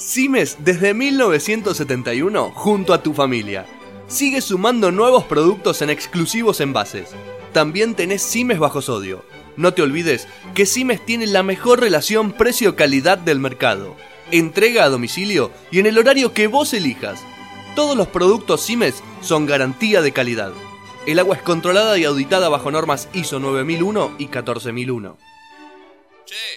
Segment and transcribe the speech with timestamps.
[0.00, 3.66] Cimes desde 1971 junto a tu familia.
[4.08, 7.10] Sigue sumando nuevos productos en exclusivos envases.
[7.52, 9.26] También tenés Cimes bajo sodio.
[9.58, 13.94] No te olvides que Cimes tiene la mejor relación precio-calidad del mercado.
[14.30, 17.20] Entrega a domicilio y en el horario que vos elijas.
[17.76, 20.52] Todos los productos Cimes son garantía de calidad.
[21.04, 25.18] El agua es controlada y auditada bajo normas ISO 9001 y 14001.
[26.24, 26.54] Che,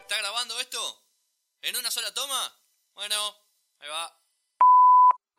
[0.00, 0.78] ¿está grabando esto?
[1.60, 2.65] ¿En una sola toma?
[2.96, 3.14] Bueno,
[3.78, 4.10] ahí va.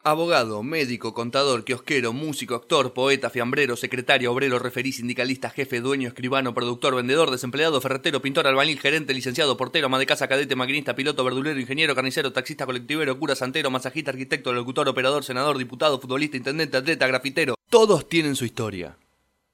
[0.04, 6.54] Abogado, médico, contador, kiosquero, músico, actor, poeta, fiambrero, secretario, obrero, referí, sindicalista, jefe, dueño, escribano,
[6.54, 11.24] productor, vendedor, desempleado, ferretero, pintor, albañil, gerente, licenciado, portero, ama de casa, cadete, maquinista, piloto,
[11.24, 16.78] verdulero, ingeniero, carnicero, taxista, colectivero, cura, santero, masajista, arquitecto, locutor, operador, senador, diputado, futbolista, intendente,
[16.78, 17.56] atleta, grafitero.
[17.72, 19.00] Todos tienen su historia.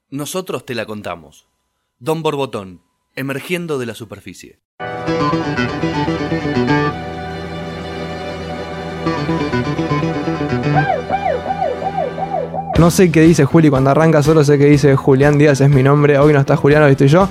[0.10, 1.48] Nosotros te la contamos.
[2.00, 2.84] Don Borbotón,
[3.16, 4.60] emergiendo de la superficie.
[12.84, 15.82] No sé qué dice Juli cuando arranca, solo sé que dice Julián Díaz es mi
[15.82, 16.20] nombre.
[16.20, 17.30] Hoy no está Julián, hoy estoy yo.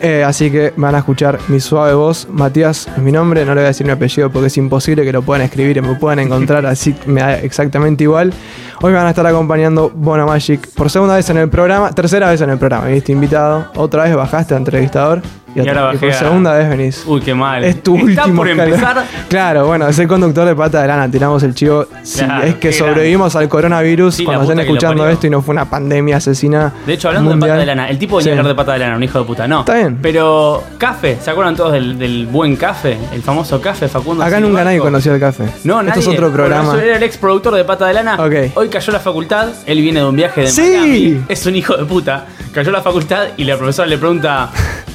[0.00, 2.26] Eh, así que van a escuchar mi suave voz.
[2.30, 5.12] Matías es mi nombre, no le voy a decir mi apellido porque es imposible que
[5.12, 8.32] lo puedan escribir y me puedan encontrar, así me da exactamente igual.
[8.80, 12.30] Hoy me van a estar acompañando Bona Magic por segunda vez en el programa, tercera
[12.30, 12.86] vez en el programa.
[12.86, 15.20] Viniste invitado, otra vez bajaste a entrevistador.
[15.54, 17.02] Y, ahora por bajé a- segunda vez venís.
[17.06, 17.62] Uy, qué mal.
[17.64, 19.04] Es tu Está último por empezar.
[19.28, 21.10] Claro, bueno, es el conductor de Pata de Lana.
[21.10, 21.86] Tiramos el chivo.
[22.02, 25.52] Si Claro, es que sobrevivimos al coronavirus Sí, cuando estén escuchando esto y no fue
[25.52, 26.72] una pandemia asesina.
[26.86, 27.50] De hecho, hablando mundial.
[27.50, 28.36] de pata de lana, el tipo venía Sí.
[28.36, 29.48] a hablar de pata de lana, un hijo de puta.
[29.48, 29.60] No.
[29.60, 29.98] Está bien.
[30.02, 32.96] Pero, café, ¿se acuerdan todos del, del buen café?
[33.12, 34.22] El famoso café, Facundo.
[34.24, 35.44] Acá nunca nadie conoció el café.
[35.64, 36.00] No, Esto nadie.
[36.00, 36.64] es otro programa.
[36.64, 38.14] Bueno, yo era el ex productor de Pata de Lana.
[38.18, 38.34] Ok.
[38.56, 39.48] Hoy cayó a la facultad.
[39.66, 40.62] Él viene de un viaje de Sí.
[40.62, 41.24] Miami.
[41.28, 42.26] Es un hijo de puta.
[42.52, 44.50] Cayó a la facultad y la profesora le pregunta: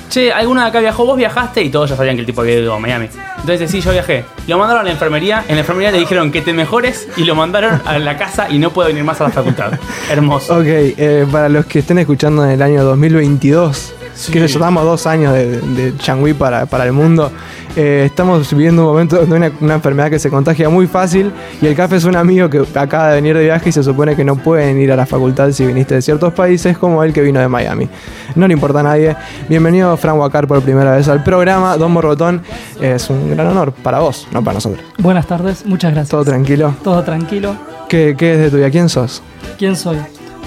[0.09, 1.05] Che, ¿alguna de acá viajó?
[1.05, 1.61] ¿Vos viajaste?
[1.61, 3.07] Y todos ya sabían que el tipo había ido a Miami.
[3.37, 4.25] Entonces, sí, yo viajé.
[4.47, 5.43] Lo mandaron a la enfermería.
[5.47, 8.57] En la enfermería le dijeron que te mejores y lo mandaron a la casa y
[8.57, 9.73] no puede venir más a la facultad.
[10.09, 10.57] Hermoso.
[10.57, 13.93] Ok, eh, para los que estén escuchando en el año 2022,
[14.27, 17.31] que ya damos dos años de, de Changui para, para el mundo,
[17.75, 21.31] eh, estamos viviendo un momento de una, una enfermedad que se contagia muy fácil
[21.61, 24.15] y el café es un amigo que acaba de venir de viaje y se supone
[24.15, 27.21] que no pueden ir a la facultad si viniste de ciertos países como él que
[27.21, 27.87] vino de Miami.
[28.35, 29.15] No le importa a nadie.
[29.47, 31.77] Bienvenido Fran Wakar por primera vez al programa.
[31.77, 32.41] Don Morbotón,
[32.81, 34.83] es un gran honor para vos, no para nosotros.
[34.97, 36.09] Buenas tardes, muchas gracias.
[36.09, 36.73] Todo tranquilo.
[36.83, 37.55] Todo tranquilo.
[37.87, 38.69] ¿Qué, qué es de tu vida?
[38.69, 39.21] ¿Quién sos?
[39.57, 39.97] ¿Quién soy?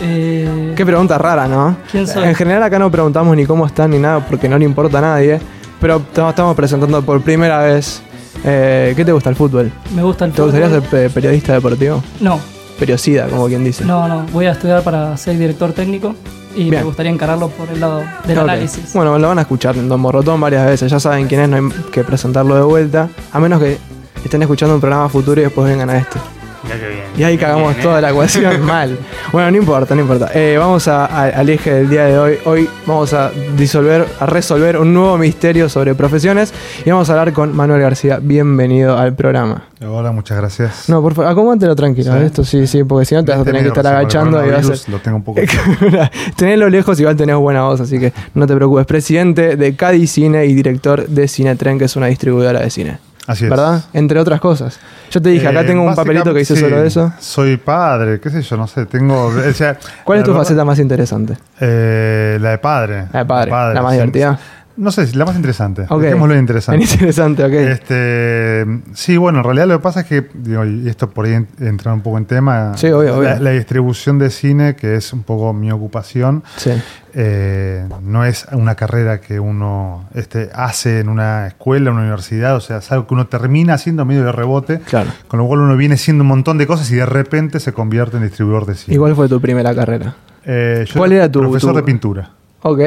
[0.04, 1.76] Eh, Qué pregunta rara, ¿no?
[1.90, 2.24] ¿Quién soy?
[2.24, 5.00] En general acá no preguntamos ni cómo están ni nada porque no le importa a
[5.02, 5.40] nadie,
[5.80, 8.02] pero estamos estamos presentando por primera vez.
[8.44, 9.70] eh, ¿Qué te gusta el fútbol?
[9.94, 10.82] me gusta el ¿Te gustaría fútbol.
[10.82, 12.02] ser pe- periodista deportivo?
[12.20, 12.40] No,
[12.78, 13.84] Periocida, como quien dice.
[13.84, 14.26] no, no.
[14.32, 16.14] Voy a estudiar para ser director técnico
[16.56, 16.76] y Bien.
[16.76, 18.44] me gustaría encararlo por el lado del Ok.
[18.44, 18.92] análisis.
[18.94, 21.56] Bueno, lo van a escuchar en Don Morrotón varias veces, ya saben quién es, no
[21.56, 21.62] hay
[21.92, 23.78] que presentarlo de vuelta, a menos que
[24.24, 26.18] estén escuchando un programa futuro y después vengan a este.
[26.64, 27.02] Bien.
[27.16, 28.02] Y ahí cagamos bien, toda eh.
[28.02, 28.96] la ecuación mal.
[29.32, 30.30] Bueno, no importa, no importa.
[30.34, 32.38] Eh, vamos a- a- al eje del día de hoy.
[32.44, 36.52] Hoy vamos a disolver, a resolver un nuevo misterio sobre profesiones
[36.84, 38.18] y vamos a hablar con Manuel García.
[38.22, 39.64] Bienvenido al programa.
[39.84, 40.88] Hola, muchas gracias.
[40.88, 42.12] No, por favor, acomódatelo tranquilo.
[42.16, 42.24] Sí.
[42.24, 44.58] Esto sí, sí, porque si no te vas a tener que estar agachando y vas
[44.58, 45.40] a coronavirus Lo tengo un poco.
[46.36, 48.86] Tenelo lejos, igual tenés buena voz, así que no te preocupes.
[48.86, 52.98] Presidente de Cádiz Cine y director de Cinetren, que es una distribuidora de cine.
[53.26, 53.50] Así es.
[53.50, 53.82] ¿Verdad?
[53.92, 54.80] Entre otras cosas.
[55.10, 57.24] Yo te dije, acá Eh, tengo un papelito que dice básicamente, solo sí, eso.
[57.32, 58.86] Soy padre, qué sé yo, no sé.
[58.86, 59.26] Tengo.
[59.26, 61.36] o sea, ¿Cuál es tu verdad- faceta más interesante?
[61.60, 63.06] Eh, la de padre.
[63.12, 63.98] La de padre, la más sí.
[63.98, 64.38] divertida.
[64.76, 65.84] No sé, la más interesante.
[65.88, 66.00] Ok.
[66.00, 66.82] Dejémoslo interesante.
[66.84, 67.52] Interesante, ok.
[67.52, 71.34] Este, sí, bueno, en realidad lo que pasa es que, digo, y esto por ahí
[71.34, 73.28] en- entrar un poco en tema, Sí, obvio, obvio.
[73.28, 76.70] La, la distribución de cine, que es un poco mi ocupación, Sí.
[77.14, 82.56] eh, no es una carrera que uno este, hace en una escuela, en una universidad,
[82.56, 85.10] o sea, es algo que uno termina haciendo medio de rebote, Claro.
[85.28, 88.16] con lo cual uno viene siendo un montón de cosas y de repente se convierte
[88.16, 88.94] en distribuidor de cine.
[88.96, 90.14] ¿Y cuál fue tu primera carrera?
[90.46, 92.30] Eh, yo cuál era tu- Profesor tu- de pintura.
[92.62, 92.80] Ok.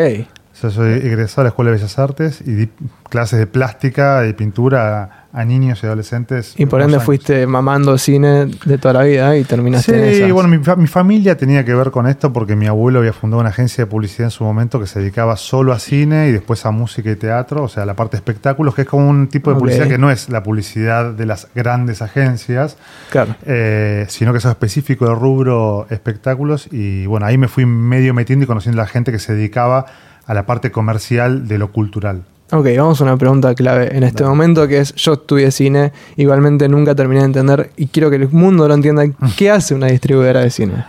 [0.58, 2.70] Sea, soy egresado de la Escuela de Bellas Artes y di
[3.10, 6.54] clases de plástica y pintura a, a niños y adolescentes.
[6.58, 7.04] Y por ende años.
[7.04, 10.32] fuiste mamando cine de toda la vida y terminaste en Sí, esas.
[10.32, 13.50] bueno, mi, mi familia tenía que ver con esto porque mi abuelo había fundado una
[13.50, 16.72] agencia de publicidad en su momento que se dedicaba solo a cine y después a
[16.72, 19.56] música y teatro, o sea, la parte de espectáculos, que es como un tipo de
[19.56, 19.60] Ok.
[19.60, 22.78] publicidad que no es la publicidad de las grandes agencias,
[23.10, 23.36] Claro.
[23.46, 26.70] eh, sino que es específico del rubro espectáculos.
[26.72, 29.86] Y bueno, ahí me fui medio metiendo y conociendo a la gente que se dedicaba
[30.26, 32.24] a la parte comercial de lo cultural.
[32.52, 36.70] Ok, vamos a una pregunta clave en este momento que es, yo estudié cine, igualmente
[36.70, 39.04] nunca terminé de entender y quiero que el mundo lo entienda,
[39.36, 40.86] ¿qué hace una distribuidora de cine?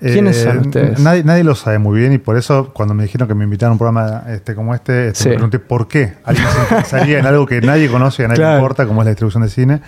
[0.00, 1.00] ¿Quiénes Eh, son ustedes?
[1.00, 3.70] Nadie, nadie lo sabe muy bien y por eso cuando me dijeron que me invitaron
[3.70, 5.28] a un programa este, como este, este, Sí.
[5.30, 6.12] me pregunté por qué.
[6.24, 8.52] Alguien se interesaría en algo que nadie conoce, a nadie Claro.
[8.52, 9.80] le importa, como es la distribución de cine.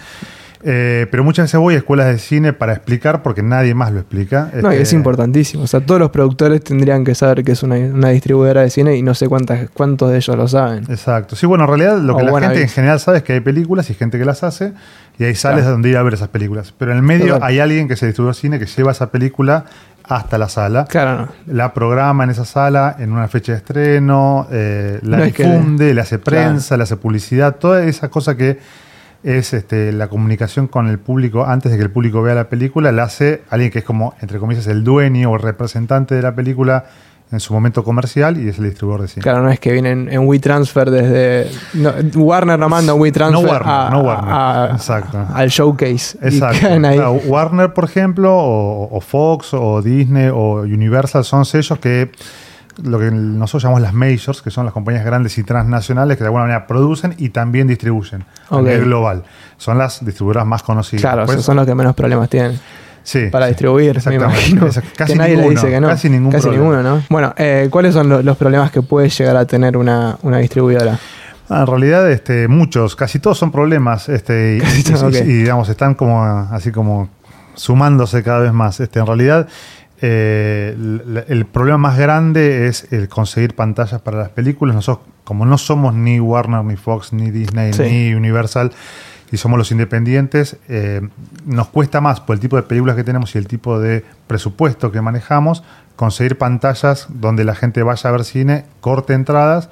[0.62, 4.00] Eh, pero muchas veces voy a escuelas de cine para explicar porque nadie más lo
[4.00, 4.50] explica.
[4.54, 5.62] No, y Este, es importantísimo.
[5.64, 8.94] O sea, todos los productores tendrían que saber que es una, una distribuidora de cine
[8.96, 10.84] y no sé cuántas, cuántos de ellos lo saben.
[10.90, 11.34] Exacto.
[11.34, 13.40] Sí, bueno, en realidad lo O que la gente en general sabe es que hay
[13.40, 14.74] películas y gente que las hace
[15.18, 15.72] y hay sales Claro.
[15.72, 16.74] donde ir a ver esas películas.
[16.76, 17.48] Pero en el medio Total.
[17.48, 19.64] hay alguien que se distribuye cine que lleva esa película
[20.04, 20.84] hasta la sala.
[20.86, 21.54] Claro, no.
[21.54, 25.44] La programa en esa sala, en una fecha de estreno, eh, la No es que-
[25.44, 26.48] difunde, le hace Claro.
[26.48, 28.58] prensa, le hace publicidad, toda esa cosa que
[29.22, 32.90] es este, la comunicación con el público antes de que el público vea la película,
[32.92, 36.34] la hace alguien que es como, entre comillas, el dueño o el representante de la
[36.34, 36.84] película
[37.32, 39.22] en su momento comercial y es el distribuidor de cine.
[39.22, 41.48] Claro, no es que vienen en WeTransfer desde.
[41.74, 44.34] no, Warner no manda WeTransfer No Warner, a- no Warner.
[44.34, 45.26] a- Exacto.
[45.32, 46.18] al showcase.
[46.22, 46.66] Exacto.
[46.80, 52.10] Claro, Warner, por ejemplo, o, o Fox, o Disney, o Universal son sellos que
[52.82, 56.28] lo que nosotros llamamos las majors, que son las compañías grandes y transnacionales que de
[56.28, 59.24] alguna manera producen y también distribuyen a nivel global.
[59.56, 61.02] Son las distribuidoras más conocidas.
[61.02, 62.58] Claro, Después- esos son los que menos problemas tienen
[63.02, 64.48] sí, para sí, distribuir, me exactamente.
[64.50, 64.66] imagino.
[64.96, 65.88] Casi que nadie ninguno, le dice que no.
[65.88, 66.52] Casi ningún problema.
[66.56, 67.02] ninguno, ¿no?
[67.10, 70.98] Bueno, eh, ¿cuáles son lo- los problemas que puede llegar a tener una, una distribuidora?
[71.48, 75.24] Ah, En realidad, este, muchos, casi todos son problemas, este, y, Casi todos, y- ok.
[75.24, 77.08] y, digamos, están como así como
[77.54, 78.78] sumándose cada vez más.
[78.80, 79.48] Este, en realidad,
[80.02, 84.74] eh, el, el problema más grande es el conseguir pantallas para las películas.
[84.74, 87.82] Nosotros, como no somos ni Warner, ni Fox, ni Disney, Sí.
[87.82, 88.72] ni Universal,
[89.32, 91.02] y somos los independientes, eh,
[91.44, 94.90] nos cuesta más por el tipo de películas que tenemos y el tipo de presupuesto
[94.90, 95.62] que manejamos,
[95.96, 99.68] conseguir pantallas donde la gente vaya a ver cine, corte entradas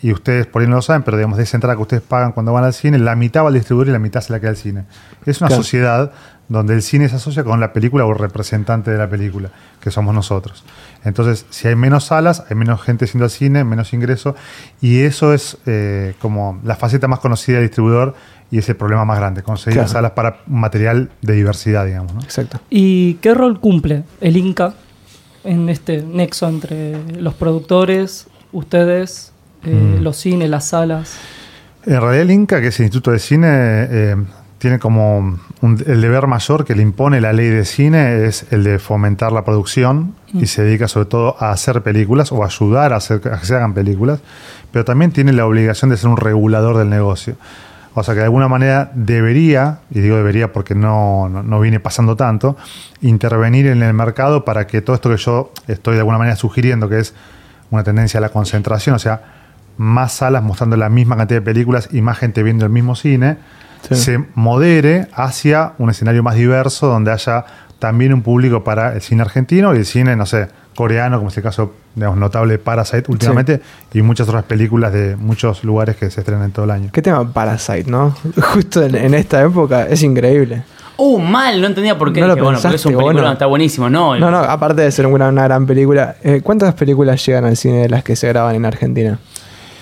[0.00, 2.32] y ustedes por ahí no lo saben, pero digamos, de esa entrada que ustedes pagan
[2.32, 4.50] cuando van al cine, la mitad va al distribuidor y la mitad se la queda
[4.50, 4.84] al cine.
[5.26, 5.62] Es una Claro.
[5.62, 6.12] sociedad
[6.48, 9.50] donde el cine se asocia con la película o el representante de la película,
[9.80, 10.64] que somos nosotros.
[11.04, 14.36] Entonces, si hay menos salas, hay menos gente yendo al cine, menos ingreso,
[14.80, 18.14] y eso es eh, como la faceta más conocida del distribuidor
[18.50, 19.88] y es el problema más grande, conseguir Claro.
[19.88, 22.14] salas para material de diversidad, digamos.
[22.14, 22.20] ¿no?
[22.22, 22.60] Exacto.
[22.70, 24.74] ¿Y qué rol cumple el Inca
[25.42, 29.32] en este nexo entre los productores, ustedes,
[29.64, 30.02] eh, Mm.
[30.02, 31.18] los cines, las salas?
[31.84, 34.16] En realidad el INCA, que es el Instituto de Cine, eh,
[34.58, 35.18] tiene como
[35.60, 39.32] un- el deber mayor que le impone la ley de cine es el de fomentar
[39.32, 43.38] la producción y se dedica sobre todo a hacer películas o ayudar a, hacer, a
[43.40, 44.20] que se hagan películas,
[44.72, 47.36] pero también tiene la obligación de ser un regulador del negocio.
[47.98, 51.80] O sea que de alguna manera debería, y digo debería porque no, no, no viene
[51.80, 52.56] pasando tanto,
[53.00, 56.88] intervenir en el mercado para que todo esto que yo estoy de alguna manera sugiriendo,
[56.90, 57.14] que es
[57.70, 59.22] una tendencia a la concentración, o sea,
[59.78, 63.38] más salas mostrando la misma cantidad de películas y más gente viendo el mismo cine,
[63.88, 63.94] Sí.
[63.94, 67.44] se modere hacia un escenario más diverso donde haya
[67.78, 71.36] también un público para el cine argentino y el cine, no sé, coreano, como es
[71.36, 73.60] el caso digamos, notable de Parasite últimamente,
[73.92, 76.90] y muchas otras películas de muchos lugares que se estrenan todo el año.
[76.92, 78.14] ¿Qué tema Parasite, no?
[78.54, 80.62] Justo en, en esta época es increíble.
[80.98, 82.20] Uh, mal, no entendía por qué.
[82.20, 83.32] No lo Dije, bueno, porque es un pensaste, película, bueno.
[83.32, 83.90] está buenísimo.
[83.90, 87.56] No, No, no, aparte de ser una, una gran película, eh, ¿cuántas películas llegan al
[87.56, 89.18] cine de las que se graban en Argentina?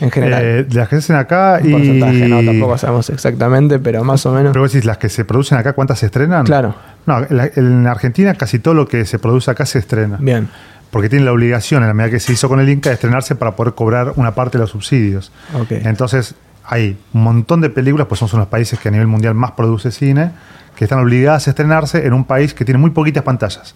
[0.01, 0.43] En general.
[0.45, 1.73] Eh, las que se hacen acá Un y...
[1.73, 4.53] porcentaje, no, tampoco sabemos exactamente, pero más o menos.
[4.53, 6.45] Pero vos decís, las que se producen acá, ¿cuántas se estrenan?
[6.45, 6.75] Claro.
[7.07, 10.17] No, la- en Argentina casi todo lo que se produce acá se estrena.
[10.21, 10.49] Bien.
[10.91, 13.35] Porque tiene la obligación, en la medida que se hizo con el Inca, de estrenarse
[13.35, 15.33] para poder cobrar una parte de los subsidios.
[15.55, 15.73] Ok.
[15.73, 16.35] Entonces,
[16.67, 19.35] hay un montón de películas, pues somos uno de los países que a nivel mundial
[19.35, 20.31] más produce cine,
[20.77, 23.75] que están obligadas a estrenarse en un país que tiene muy poquitas pantallas.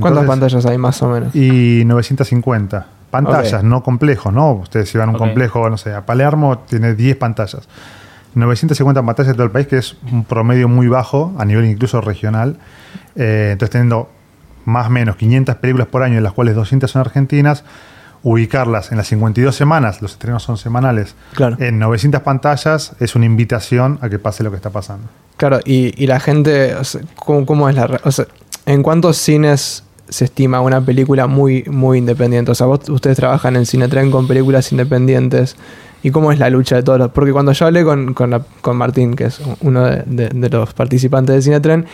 [0.00, 1.34] ¿Cuántas pantallas hay más o menos?
[1.34, 2.86] Y 950.
[3.12, 4.52] Pantallas, no complejos, ¿no?
[4.54, 7.68] Ustedes si van a un complejo, no sé, a Palermo tiene 10 pantallas.
[8.34, 12.00] 950 pantallas en todo el país, que es un promedio muy bajo, a nivel incluso
[12.00, 12.56] regional.
[13.14, 14.08] Eh, entonces, teniendo
[14.64, 17.64] más o menos 500 películas por año, de las cuales 200 son argentinas,
[18.22, 21.56] ubicarlas en las 52 semanas, los estrenos son semanales, Claro.
[21.58, 25.08] en 900 pantallas es una invitación a que pase lo que está pasando.
[25.36, 28.00] Claro, y, y la gente, o sea, ¿cómo, cómo es la...
[28.04, 28.26] O sea,
[28.64, 32.50] ¿en cuántos cines se estima una película muy, muy independiente?
[32.52, 35.56] O sea, vos, ustedes trabajan en Cinetren con películas independientes.
[36.04, 37.10] ¿Y cómo es la lucha de todos los...?
[37.12, 40.48] Porque cuando yo hablé con, con, la- con Martín, que es uno de, de- de
[40.48, 41.86] los participantes de Cinetren,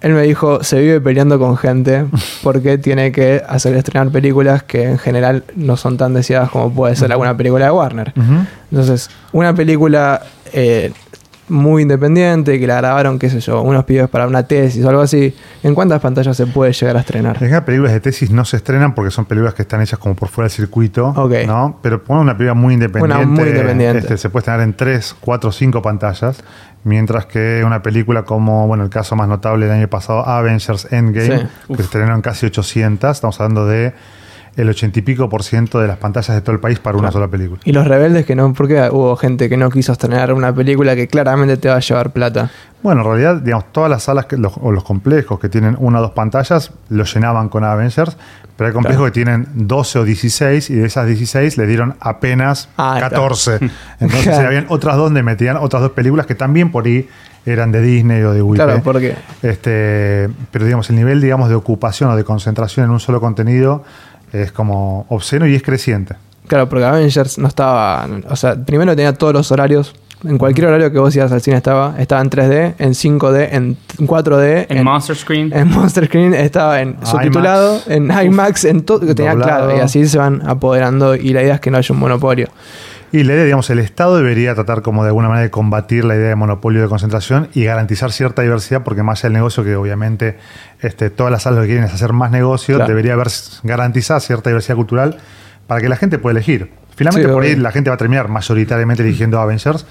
[0.00, 2.06] él me dijo, se vive peleando con gente
[2.42, 6.96] porque tiene que hacer estrenar películas que en general no son tan deseadas como puede
[6.96, 8.12] ser alguna película de Warner.
[8.72, 10.92] Entonces, una película eh,
[11.48, 15.02] muy independiente, que la grabaron, qué sé yo, unos pibes para una tesis o algo
[15.02, 17.34] así, ¿en cuántas pantallas se puede llegar a estrenar?
[17.36, 20.14] En general, películas de tesis no se estrenan porque son películas que están hechas como
[20.14, 21.32] por fuera del circuito, Ok.
[21.46, 21.78] ¿no?
[21.82, 23.16] Pero ponen una película muy independiente.
[23.24, 23.98] Una muy independiente.
[23.98, 26.42] este, se puede estrenar en 3, 4, 5 pantallas.
[26.84, 31.38] Mientras que una película como, bueno, el caso más notable del año pasado, Avengers Endgame,
[31.38, 31.46] Sí.
[31.68, 33.92] que se estrenó en casi 800, estamos hablando de
[34.56, 37.10] el ochenta y pico por ciento de las pantallas de todo el país para una
[37.10, 37.60] sola película.
[37.64, 41.08] Y los rebeldes que no, porque hubo gente que no quiso estrenar una película que
[41.08, 42.50] claramente te va a llevar plata.
[42.82, 46.00] Bueno, en realidad, digamos, todas las salas que, los, o los complejos que tienen una
[46.00, 48.16] o dos pantallas los llenaban con Avengers,
[48.56, 52.68] pero hay complejos que tienen 12 o 16 y de esas 16 le dieron apenas
[52.76, 53.58] Ah, 14.
[54.00, 57.08] Entonces habían otras donde metían otras dos películas que también por ahí
[57.44, 58.62] eran de Disney o de WIP.
[58.62, 63.00] Claro, porque Este, pero digamos, el nivel digamos, de ocupación o de concentración en un
[63.00, 63.84] solo contenido
[64.32, 66.16] es como obsceno y es creciente.
[66.48, 68.06] Claro, porque Avengers no estaba.
[68.28, 69.94] O sea, primero tenía todos los horarios.
[70.24, 71.94] En cualquier horario que vos ibas al cine estaba.
[71.98, 74.66] Estaba en 3D, en 5D, en 4D.
[74.68, 75.52] En Monster Screen.
[75.52, 77.08] En Monster Screen estaba en IMAX.
[77.10, 79.00] subtitulado, en IMAX, en todo.
[79.00, 79.66] Que tenía Doblado.
[79.66, 79.78] claro.
[79.78, 81.16] Y así se van apoderando.
[81.16, 82.48] Y la idea es que no haya un monopolio.
[83.12, 86.14] Y la idea, digamos, el Estado debería tratar como de alguna manera de combatir la
[86.16, 89.76] idea de monopolio de concentración y garantizar cierta diversidad, porque más allá del negocio, que
[89.76, 90.38] obviamente
[90.80, 92.88] este, todas las salas lo que quieren es hacer más negocio, Claro.
[92.88, 93.28] debería haber
[93.64, 95.18] garantizada cierta diversidad cultural
[95.66, 96.70] para que la gente pueda elegir.
[96.96, 99.86] Finalmente, Sí, por ahí la gente va a terminar mayoritariamente eligiendo Avengers,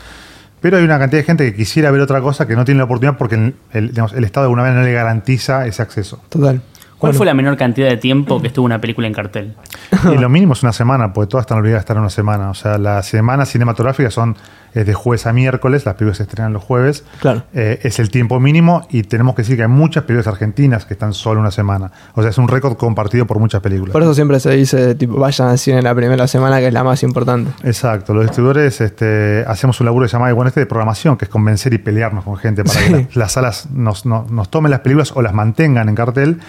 [0.59, 2.85] pero hay una cantidad de gente que quisiera ver otra cosa que no tiene la
[2.85, 6.21] oportunidad porque el, el- digamos, el Estado de alguna manera no le garantiza ese acceso.
[6.29, 6.61] Total.
[7.01, 9.55] ¿Cuál fue la menor cantidad de tiempo que estuvo una película en cartel?
[10.05, 12.49] Y lo mínimo es una semana, porque todas están obligadas a estar una semana.
[12.49, 14.37] O sea, las semanas cinematográficas son
[14.73, 17.03] eh, de jueves a miércoles, las películas se estrenan los jueves.
[17.19, 17.43] Claro.
[17.53, 20.93] Eh, es el tiempo mínimo y tenemos que decir que hay muchas películas argentinas que
[20.93, 21.91] están solo una semana.
[22.13, 23.91] O sea, es un récord compartido por muchas películas.
[23.91, 26.83] Por eso siempre se dice, tipo, vayan al cine la primera semana, que es la
[26.83, 27.51] más importante.
[27.67, 31.25] Exacto, los distribuidores este, hacemos un laburo que se llama bueno, este de programación, que
[31.25, 32.85] es convencer y pelearnos con gente para Sí.
[32.85, 36.39] que la- las salas nos, no- nos tomen las películas o las mantengan en cartel.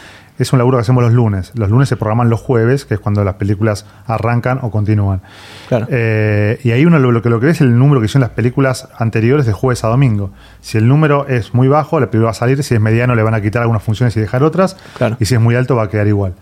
[0.43, 1.53] Es un laburo que hacemos los lunes.
[1.55, 5.23] Los lunes se programan los jueves, que es cuando las películas arrancan o continúan.
[5.69, 5.87] Claro.
[5.89, 8.23] Eh, y ahí uno lo, lo que lo que ve es el número que hicieron
[8.23, 10.33] las películas anteriores de jueves a domingo.
[10.61, 12.63] Si el número es muy bajo, la película va a salir.
[12.63, 14.77] Si es mediano, le van a quitar algunas funciones y dejar otras.
[14.97, 15.17] Claro.
[15.21, 16.35] Y si es muy alto, va a quedar igual.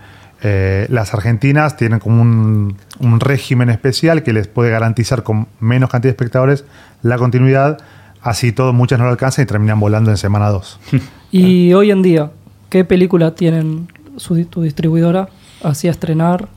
[0.42, 5.90] Eh, las argentinas tienen como un, un régimen especial que les puede garantizar con menos
[5.90, 6.64] cantidad de espectadores
[7.02, 7.78] la continuidad.
[8.23, 10.80] Así todo, muchas no lo alcanzan y terminan volando en semana 2.
[11.33, 12.33] Y hoy en día,
[12.70, 15.28] ¿qué película tienen su, tu distribuidora
[15.62, 16.48] así a estrenar?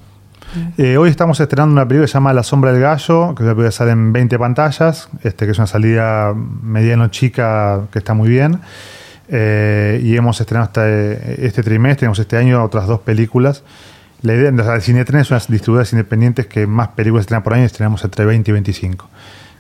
[0.78, 3.72] Eh, hoy estamos estrenando una película que se llama La Sombra del Gallo, que puede
[3.72, 8.60] salir en 20 pantallas, este, que es una salida mediano chica que está muy bien.
[9.30, 13.64] Eh, y hemos estrenado hasta eh, este trimestre, tenemos este año otras dos películas.
[14.22, 17.66] La idea, o sea, Cinetren es una distribuidora independientes que más películas estrenan por año,
[17.66, 19.10] estrenamos entre 20 y 25,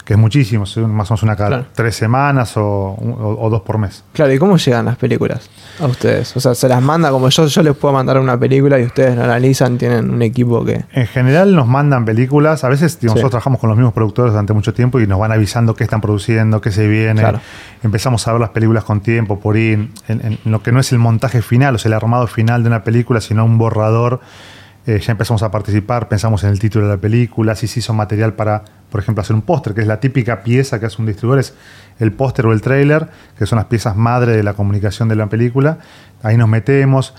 [0.05, 1.65] que es muchísimo, más o menos una cada Claro.
[1.73, 4.03] tres semanas o, o- o dos por mes.
[4.13, 6.35] Claro, ¿y cómo llegan las películas a ustedes?
[6.35, 9.15] O sea, se las manda como yo, yo les puedo mandar una película y ustedes
[9.15, 10.83] la analizan, tienen un equipo que...
[10.91, 13.23] En general nos mandan películas, a veces digamos, Sí.
[13.23, 16.01] nosotros trabajamos con los mismos productores durante mucho tiempo y nos van avisando qué están
[16.01, 17.21] produciendo, qué se viene.
[17.21, 17.39] Claro.
[17.81, 20.91] Empezamos a ver las películas con tiempo, por ahí, en, en lo que no es
[20.91, 24.19] el montaje final, o sea, el armado final de una película, sino un borrador.
[24.85, 27.93] Eh, ya empezamos a participar, pensamos en el título de la película, si se hizo
[27.93, 31.05] material para, por ejemplo, hacer un póster, que es la típica pieza que hace un
[31.05, 31.53] distribuidor, es
[31.99, 35.27] el póster o el trailer, que son las piezas madre de la comunicación de la
[35.27, 35.77] película.
[36.21, 37.13] Ahí nos metemos,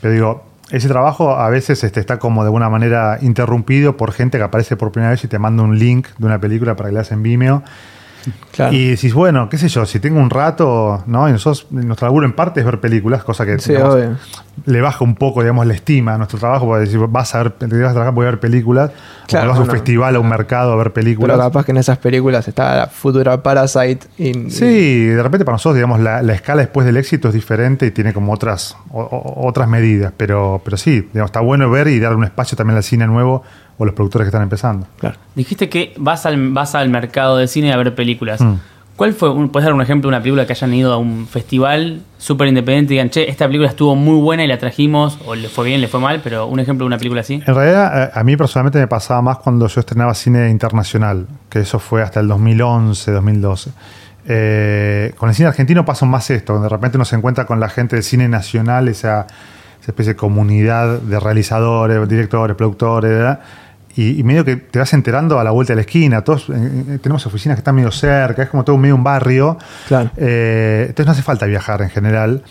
[0.00, 4.38] pero digo, ese trabajo a veces este, está como de alguna manera interrumpido por gente
[4.38, 6.94] que aparece por primera vez y te manda un link de una película para que
[6.94, 7.64] la en Vimeo.
[8.52, 8.72] Claro.
[8.74, 11.28] Y decís, bueno, qué sé yo, si tengo un rato, ¿no?
[11.28, 14.16] Y nosotros, nuestro laburo en parte es ver películas, cosa que Sí, digamos, obvio.
[14.66, 17.50] le baja un poco, digamos, la estima a nuestro trabajo, porque decir, vas a ver,
[17.52, 18.90] te vas a trabajar, voy a ver películas,
[19.28, 21.36] Claro, o vas a un festival, a un mercado a ver películas.
[21.36, 24.50] Pero capaz que en esas películas está la futura Parasite y...
[24.50, 27.90] Sí, de repente para nosotros, digamos, la, la escala después del éxito es diferente y
[27.92, 30.12] tiene como otras, o- o- otras medidas.
[30.16, 33.44] Pero, pero sí, digamos, está bueno ver y darle un espacio también al cine nuevo
[33.78, 34.86] o los productores que están empezando.
[34.98, 35.16] Claro.
[35.34, 38.40] Dijiste que vas al, vas al mercado de cine a ver películas.
[38.40, 38.54] Mm.
[38.96, 42.02] ¿Cuál fue, puedes dar un ejemplo de una película que hayan ido a un festival
[42.18, 45.48] súper independiente y digan, che, esta película estuvo muy buena y la trajimos, o le
[45.48, 47.34] fue bien, le fue mal, pero un ejemplo de una película así?
[47.34, 51.60] En realidad, a, a mí personalmente me pasaba más cuando yo estrenaba cine internacional, que
[51.60, 53.70] eso fue hasta el 2011, 2012.
[54.30, 57.60] Eh, con el cine argentino pasa más esto, donde de repente uno se encuentra con
[57.60, 59.26] la gente del cine nacional, esa,
[59.80, 63.40] esa especie de comunidad de realizadores, directores, productores, ¿verdad?
[64.00, 66.22] Y, y medio que te vas enterando a la vuelta de la esquina.
[66.22, 69.58] Todos eh, eh, tenemos oficinas que están medio cerca, es como todo medio un barrio.
[69.88, 70.10] Claro.
[70.16, 72.42] Eh, entonces no hace falta viajar en general.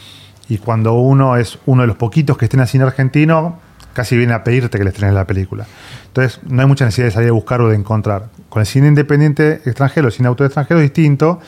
[0.49, 3.59] Y cuando uno es uno de los poquitos que estén al cine argentino,
[3.93, 5.65] casi viene a pedirte que le estrenes la película.
[6.07, 8.25] Entonces no hay mucha necesidad de salir a buscar o de encontrar.
[8.49, 11.39] Con el cine independiente extranjero, el cine autor extranjero es distinto.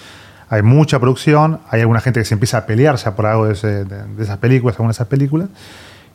[0.50, 3.84] Hay mucha producción, hay alguna gente que se empieza a pelearse por algo de, ese-
[3.86, 5.50] de- de esas películas, algunas de esas películas,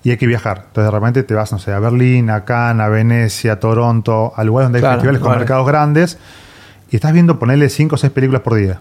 [0.04, 0.64] y hay que viajar.
[0.68, 4.32] Entonces de repente te vas, no sé, a Berlín, a Cannes, a Venecia, a Toronto,
[4.36, 5.38] a lugares donde hay Claro, festivales con vale.
[5.40, 6.18] mercados grandes,
[6.90, 8.80] y estás viendo ponerle 5 o 6 películas por día.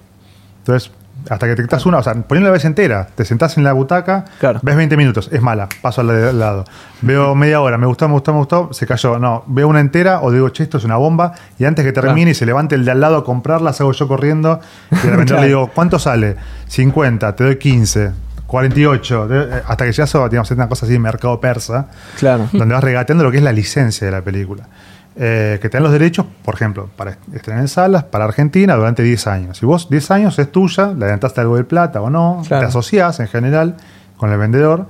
[0.60, 0.92] Entonces,
[1.30, 4.26] Hasta que detectas una, o sea, poniendo la vez entera, te sentás en la butaca,
[4.40, 4.60] Claro.
[4.62, 6.66] ves 20 minutos, es mala, paso al de- al lado.
[7.02, 9.20] Veo media hora, me gustó, me gustó, me gustó, se cayó.
[9.20, 12.32] No, veo una entera o digo, che, esto es una bomba, y antes que termine
[12.32, 14.60] y se levante el de al lado a comprarla, salgo yo corriendo,
[14.92, 15.42] y al vendedor Claro.
[15.44, 16.36] le digo, ¿cuánto sale?
[16.68, 18.12] 50, te doy 15.
[18.54, 21.88] 48, de- eh, hasta que ya eso, digamos, una cosa así de mercado persa,
[22.20, 22.48] Claro.
[22.54, 24.68] donde vas regateando lo que es la licencia de la película.
[25.16, 29.02] Eh, que te dan los derechos, por ejemplo, para estrenar en salas, para Argentina durante
[29.04, 29.58] 10 años.
[29.58, 32.62] Si vos 10 años es tuya, le adelantaste algo de plata o no, Claro.
[32.64, 33.76] te asociás en general
[34.18, 34.86] con el vendedor.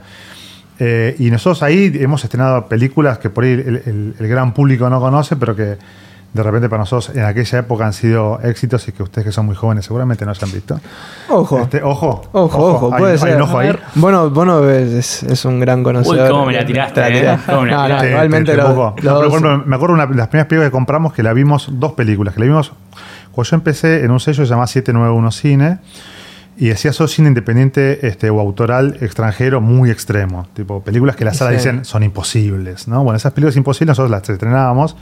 [0.80, 4.90] Eh, y nosotros ahí hemos estrenado películas que por ahí el, el- el gran público
[4.90, 5.78] no conoce, pero que
[6.34, 9.46] de repente para nosotros en aquella época han sido éxitos y que ustedes que son
[9.46, 10.80] muy jóvenes seguramente no hayan visto.
[11.30, 11.60] Ojo.
[11.62, 13.36] Este, ojo, Ojo, ojo, hay- puede hay ser.
[13.36, 13.68] un ojo A ahí.
[13.68, 16.26] ver, Bono, Bono es, es un gran conocedor.
[16.26, 17.20] Uy, cómo me la tiraste, Te la eh.
[17.20, 17.52] tiraste.
[17.52, 18.06] Me la No, no, tiraste.
[18.08, 18.96] Te- igualmente te- te los- poco.
[19.04, 21.68] No, por ejemplo, me acuerdo una de las primeras películas que compramos que la vimos,
[21.74, 22.74] dos películas, que la vimos
[23.32, 25.80] cuando yo empecé en un sello llamado 791 Cine
[26.58, 30.48] y hacía solo cine independiente este, o autoral extranjero muy extremo.
[30.54, 31.58] Tipo, películas que las salas Sí.
[31.70, 33.04] dicen son imposibles, ¿no?
[33.04, 34.96] Bueno, esas películas imposibles nosotros las estrenábamos.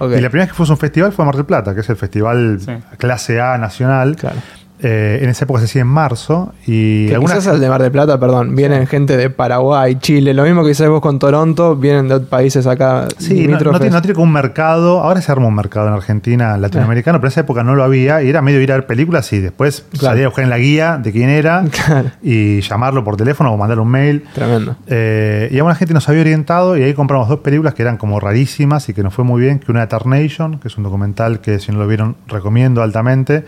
[0.00, 1.80] Y la primera vez que fuimos a un festival fue a Mar del Plata, que
[1.80, 2.72] es el festival Sí.
[2.98, 4.16] clase A nacional.
[4.16, 4.36] Claro.
[4.80, 7.82] Eh, en esa época se hacía en marzo y Que algunas quizás al de Mar
[7.82, 11.74] del Plata, perdón, vienen gente de Paraguay, Chile, lo mismo que quizás vos con Toronto,
[11.74, 13.08] vienen de otros países acá.
[13.18, 15.00] Sí, no, tiene, no tiene como un mercado.
[15.00, 18.22] Ahora se arma un mercado en Argentina latinoamericano, pero en esa época no lo había
[18.22, 20.06] y era medio ir a ver películas y después Claro.
[20.12, 22.10] salir a buscar en la guía de quién era Claro.
[22.22, 24.24] y llamarlo por teléfono o mandarle un mail.
[24.34, 24.76] Tremendo.
[24.86, 28.20] Eh, y alguna gente nos había orientado y ahí compramos dos películas que eran como
[28.20, 31.40] rarísimas y que nos fue muy bien, que una de Tarnation, que es un documental
[31.40, 33.44] que si no lo vieron recomiendo altamente.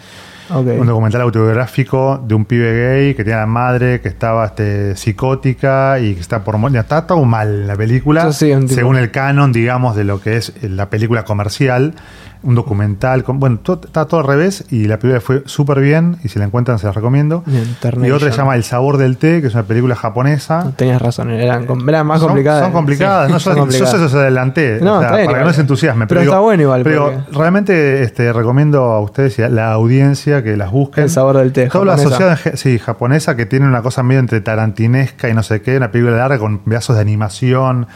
[0.51, 4.97] Un documental autobiográfico de un pibe gay que tiene a la madre que estaba este,
[4.97, 6.79] psicótica y que está por morir.
[6.79, 10.53] Está todo mal en la película, sí, según el canon, digamos, de lo que es
[10.63, 11.95] la película comercial.
[12.43, 16.17] Un documental, con, bueno, todo- está todo al revés y la película fue súper bien
[16.25, 17.43] y si la encuentran se las recomiendo.
[17.45, 17.67] Bien,
[18.03, 20.73] Y otra se llama El sabor del té, que es una película japonesa.
[20.77, 22.63] Tenías razón, eran, eran más Son- complicadas.
[22.63, 23.91] Son complicadas, Sí, no, son yo, yo complicadas.
[23.93, 26.09] se los adelanté, No, o sea, para que no se entusiasmen.
[26.09, 30.43] Pero está bueno igual, Pero porque- realmente este, recomiendo a ustedes y a la audiencia
[30.43, 31.05] que las busquen.
[31.05, 32.31] El sabor del té, Todo japonesa.
[32.31, 35.77] en ge- sí, japonesa, que tiene una cosa medio entre tarantinesca y no sé qué,
[35.77, 37.87] una película larga con pedazos de animación.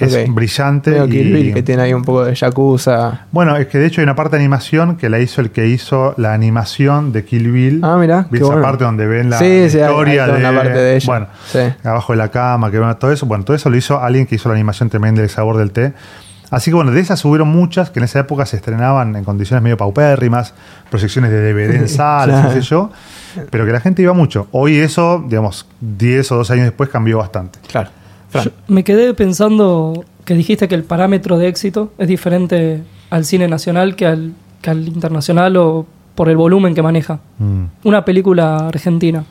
[0.00, 0.90] Es brillante.
[1.06, 3.26] Y- Kill Bill, que tiene ahí un poco de Yakuza.
[3.30, 5.68] Bueno, es que de hecho hay una parte de animación que la hizo el que
[5.68, 7.80] hizo la animación de Kill Bill.
[7.84, 8.62] Ah, mirá, ¿Viste qué esa bueno.
[8.62, 11.06] parte donde ven la Sí, sí, hay- historia hay toda de una parte de ella.
[11.06, 11.58] Bueno, Sí.
[11.84, 13.26] abajo de la cama, que bueno, todo eso.
[13.26, 15.92] Bueno, todo eso lo hizo alguien que hizo la animación tremenda del sabor del té.
[16.50, 19.62] Así que bueno, de esas hubieron muchas que en esa época se estrenaban en condiciones
[19.62, 20.52] medio paupérrimas,
[20.90, 22.48] proyecciones de DVD en salas, Claro.
[22.54, 22.90] qué sé yo,
[23.50, 24.48] pero que la gente iba mucho.
[24.52, 27.58] Hoy eso, digamos, 10 o 12 años después cambió bastante.
[27.68, 27.88] Claro.
[28.34, 33.48] Yo me quedé pensando que dijiste que el parámetro de éxito es diferente al cine
[33.48, 37.20] nacional que al, que al internacional o por el volumen que maneja.
[37.38, 37.64] Mm.
[37.84, 39.24] Una película argentina.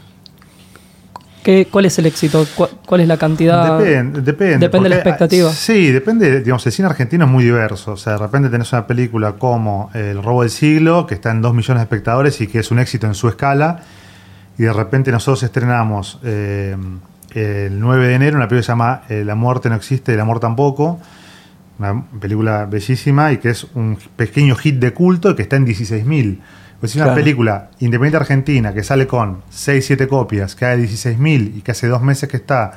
[1.43, 2.45] ¿Qué, ¿Cuál es el éxito?
[2.55, 3.79] ¿Cuál, cuál es la cantidad?
[3.79, 4.57] Depende, depende.
[4.59, 5.49] Depende de la porque, expectativa.
[5.49, 6.41] ah, Sí, depende.
[6.41, 7.93] Digamos, el cine argentino es muy diverso.
[7.93, 11.41] O sea, de repente tenés una película como El robo del siglo, que está en
[11.41, 13.79] 2 millones de espectadores y que es un éxito en su escala.
[14.59, 16.75] Y de repente nosotros estrenamos eh,
[17.35, 20.19] el 9 de enero una película que se llama eh, La muerte no existe, el
[20.19, 20.99] amor tampoco.
[21.79, 25.65] Una película bellísima y que es un pequeño hit de culto y que está en
[25.65, 26.39] 16.000.
[26.79, 27.15] Pues es una Claro.
[27.19, 31.87] película independiente argentina que sale con 6, 7 copias, que hay 16.000 y que hace
[31.87, 32.73] dos meses que está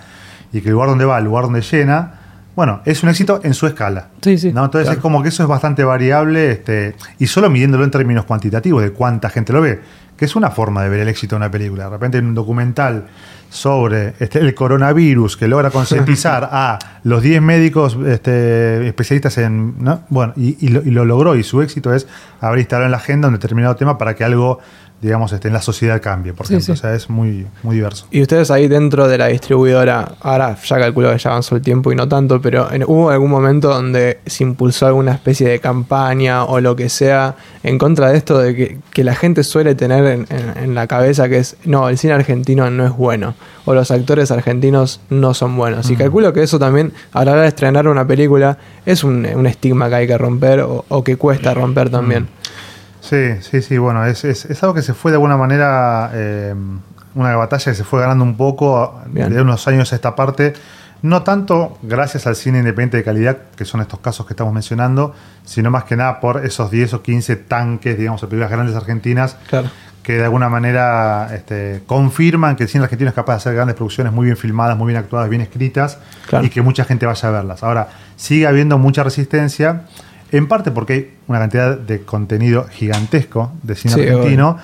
[0.52, 2.20] y que el lugar donde va, el lugar donde llena,
[2.56, 4.08] bueno, es un éxito en su escala.
[4.22, 4.52] Sí, sí.
[4.52, 4.64] ¿no?
[4.64, 4.98] Entonces Claro.
[4.98, 8.92] es como que eso es bastante variable este, y solo midiéndolo en términos cuantitativos de
[8.92, 9.80] cuánta gente lo ve,
[10.16, 11.84] que es una forma de ver el éxito de una película.
[11.84, 13.06] De repente en un documental
[13.50, 19.74] sobre este, el coronavirus que logra concientizar a los 10 médicos este, especialistas en...
[19.82, 20.02] ¿no?
[20.08, 22.06] Bueno, y, y lo, y lo logró y su éxito es
[22.40, 24.58] haber instalado en la agenda un determinado tema para que algo,
[25.04, 26.74] digamos, este, en la sociedad cambie, por Sí, ejemplo.
[26.74, 26.78] sí.
[26.78, 28.06] O sea, es muy, muy diverso.
[28.10, 31.92] Y ustedes ahí dentro de la distribuidora, ahora ya calculo que ya avanzó el tiempo
[31.92, 36.44] y no tanto, pero en- ¿hubo algún momento donde se impulsó alguna especie de campaña
[36.44, 40.04] o lo que sea en contra de esto de que, que la gente suele tener
[40.06, 43.34] en, en- en la cabeza que es, no, el cine argentino no es bueno,
[43.66, 45.90] o los actores argentinos no son buenos?
[45.90, 49.46] Y calculo que eso también, a la hora de estrenar una película, es un, un
[49.46, 52.28] estigma que hay que romper o, o que cuesta romper también.
[53.08, 56.54] Sí, sí, sí, bueno, es, es, es algo que se fue de alguna manera, eh,
[57.14, 59.32] una batalla que se fue ganando un poco Bien.
[59.32, 60.54] de unos años a esta parte,
[61.02, 65.14] no tanto gracias al cine independiente de calidad, que son estos casos que estamos mencionando,
[65.44, 69.36] sino más que nada por esos 10 o 15 tanques, digamos, de películas grandes argentinas,
[69.50, 69.68] Claro.
[70.02, 73.76] que de alguna manera este, confirman que el cine argentino es capaz de hacer grandes
[73.76, 76.46] producciones muy bien filmadas, muy bien actuadas, bien escritas, Claro.
[76.46, 77.62] y que mucha gente vaya a verlas.
[77.62, 79.82] Ahora, sigue habiendo mucha resistencia,
[80.36, 84.58] en parte porque hay una cantidad de contenido gigantesco de cine Sí, argentino,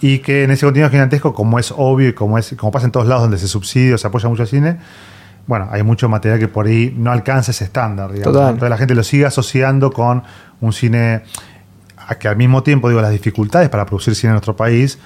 [0.00, 2.92] y que en ese contenido gigantesco, como es obvio y como, es, como pasa en
[2.92, 4.78] todos lados donde se subsidia o se apoya mucho el cine,
[5.46, 8.32] bueno, hay mucho material que por ahí no alcanza ese estándar, digamos.
[8.32, 8.50] Total.
[8.50, 10.22] Entonces la gente lo sigue asociando con
[10.60, 11.22] un cine
[11.96, 14.98] a que al mismo tiempo, digo, las dificultades para producir cine en nuestro país,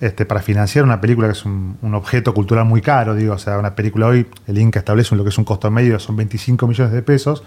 [0.00, 3.38] este, para financiar una película que es un, un objeto cultural muy caro, digo, o
[3.38, 6.66] sea, una película hoy, el Inca establece lo que es un costo medio, son 25
[6.66, 7.42] millones de pesos,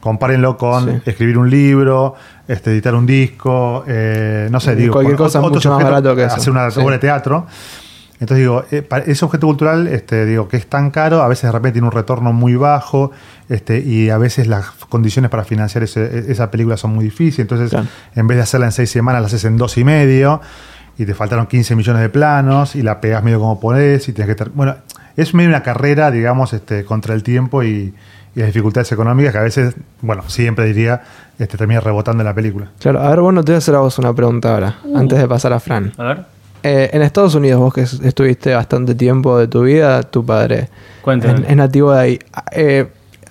[0.00, 1.02] compárenlo con Sí.
[1.10, 2.14] escribir un libro,
[2.46, 6.24] este, editar un disco, eh, no sé, digo, cualquier cosa otros mucho más barato que
[6.24, 6.36] eso.
[6.36, 6.80] hacer una Sí.
[6.80, 7.46] obra de teatro.
[8.18, 11.52] Entonces digo, eh, ese objeto cultural, este, digo, que es tan caro, a veces de
[11.52, 13.10] repente tiene un retorno muy bajo,
[13.50, 17.40] este, y a veces las condiciones para financiar ese- esa película son muy difíciles.
[17.40, 17.86] Entonces, Claro.
[18.14, 20.40] en vez de hacerla en seis semanas, la haces en dos y medio,
[20.98, 24.34] y te faltaron 15 millones de planos, y la pegas medio como podés, y tienes
[24.34, 24.76] que ter- Bueno,
[25.16, 27.94] es medio una carrera, digamos, este, contra el tiempo y,
[28.34, 31.02] y las dificultades económicas que a veces, bueno, siempre diría,
[31.38, 32.68] este, termina rebotando en la película.
[32.78, 35.26] Claro, a ver, bueno, te voy a hacer a vos una pregunta ahora, antes de
[35.28, 35.92] pasar a Fran.
[35.98, 36.24] A ver,
[36.62, 40.68] Eh, en Estados Unidos, vos que es- estuviste bastante tiempo de tu vida, tu padre
[41.02, 41.40] cuéntame.
[41.44, 42.18] es, es nativo de ahí.
[42.50, 42.86] Eh,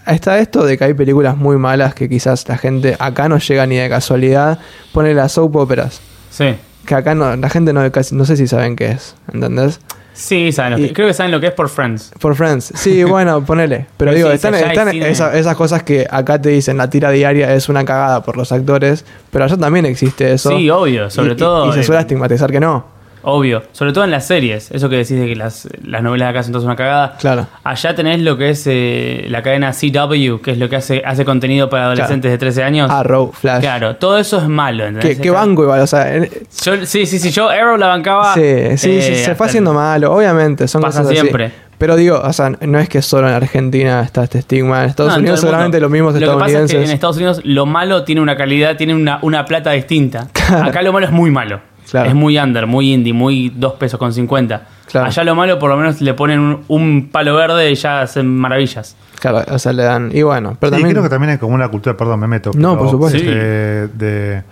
[0.08, 3.65] está esto de que hay películas muy malas que quizás la gente acá no llega
[3.65, 4.60] ni de casualidad.
[4.93, 5.99] Pone las soap operas.
[6.30, 6.56] Sí.
[6.86, 9.80] Que acá no, la gente no, casi- no sé si saben qué es, ¿entendés?
[10.13, 12.12] Sí, saben lo que- creo que saben lo que es por Friends.
[12.19, 12.71] Por Friends.
[12.76, 13.88] Sí, bueno, ponele.
[13.98, 17.67] Pero Pero digo, sí, están, esas cosas que acá te dicen la tira diaria es
[17.67, 20.52] una cagada por los actores, pero allá también existe eso.
[20.58, 22.95] Sí, obvio, sobre Y- todo, Y, se suele estigmatizar que no.
[23.28, 24.70] Obvio, sobre todo en las series.
[24.72, 27.18] Eso que decís de que las, las novelas de acá son todas una cagada.
[27.20, 27.48] Claro.
[27.64, 31.26] Allá tenés lo que es eh, la cadena CW, que es lo que hace, hace
[31.26, 32.92] contenido para adolescentes de 13 años.
[32.92, 33.62] Arrow, Flash.
[33.62, 34.86] Claro, todo eso es malo.
[34.86, 35.20] ¿entendés?
[35.20, 36.30] Que banco igual, o sea, en-
[36.64, 38.34] Yo- sí, sí, sí, yo Arrow la bancaba.
[38.36, 38.42] sí,
[38.78, 41.22] sí, sí, eh, se fue el- haciendo malo, obviamente, son Pasa cosas así.
[41.22, 41.52] siempre.
[41.78, 45.12] Pero digo, o sea, no es que solo en Argentina está este estigma, en Estados
[45.14, 45.86] No, Unidos seguramente mundo.
[45.86, 48.78] los mismos Lo que pasa es que en Estados Unidos lo malo tiene una calidad,
[48.78, 50.28] tiene una, una plata distinta.
[50.46, 50.70] Claro.
[50.70, 51.60] Acá lo malo es muy malo.
[51.89, 52.10] Claro.
[52.10, 54.67] Es muy under, muy indie, muy 2 pesos con 50.
[54.89, 55.08] Claro.
[55.08, 58.28] Allá lo malo por lo menos le ponen un, un palo verde y ya hacen
[58.28, 58.95] maravillas.
[59.19, 60.10] Claro, o sea, le dan.
[60.13, 60.91] Y bueno, pero Sí, también.
[60.91, 62.52] creo que también hay como una cultura, perdón, me meto.
[62.56, 63.17] No, pero, por supuesto.
[63.17, 63.98] este, Sí.
[63.98, 64.43] de,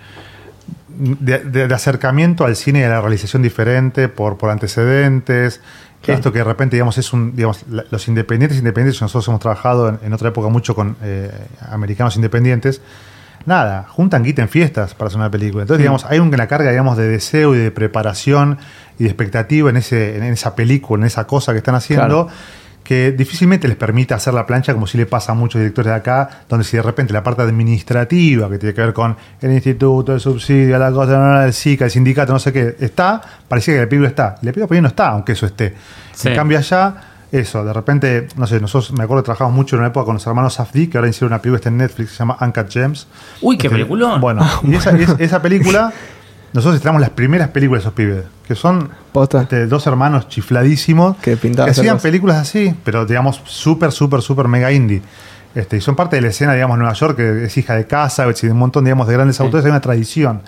[1.20, 5.62] de, de- de acercamiento al cine y a la realización diferente por, por antecedentes.
[6.02, 6.18] Claro.
[6.20, 7.36] Esto que de repente, digamos, es un.
[7.36, 11.32] Digamos, la- los independientes independientes, nosotros hemos trabajado en, en otra época mucho con eh,
[11.72, 12.82] americanos independientes.
[13.46, 15.64] Nada, juntan guita en fiestas para hacer una película.
[15.64, 18.58] Entonces, digamos, hay una carga, digamos, de deseo y de preparación
[18.98, 22.28] y de expectativa en, ese, en esa película, en esa cosa que están haciendo, Claro.
[22.84, 25.96] que difícilmente les permite hacer la plancha como si le pasa a muchos directores de
[25.96, 30.14] acá, donde si de repente la parte administrativa, que tiene que ver con el instituto,
[30.14, 33.90] el subsidio, la cosa, el SICA, el sindicato, no sé qué, está, parecía que la
[33.90, 34.36] película está.
[34.42, 35.74] La película por ahí no está, aunque eso esté.
[36.14, 36.30] Sí.
[36.30, 36.94] En cambio allá,
[37.40, 40.14] eso, de repente, no sé, nosotros me acuerdo que trabajamos mucho en una época con
[40.14, 43.08] los hermanos Safdie, que ahora hicieron una película está en Netflix, se llama Uncut Gems.
[43.42, 44.22] Uy, qué Este, peliculón.
[44.22, 45.92] Bueno, y esa, es- esa película,
[46.54, 48.90] nosotros estrenamos las primeras películas de esos pibes, que son
[49.42, 54.48] este, dos hermanos chifladísimos Que pintaban hacer hacían películas así, pero digamos súper, súper, súper
[54.48, 55.02] mega indie.
[55.56, 58.26] Este, y son parte de la escena, digamos, Nueva York, que es hija de casa,
[58.28, 59.66] y de un montón, digamos, de grandes autores.
[59.66, 60.42] Hay una tradición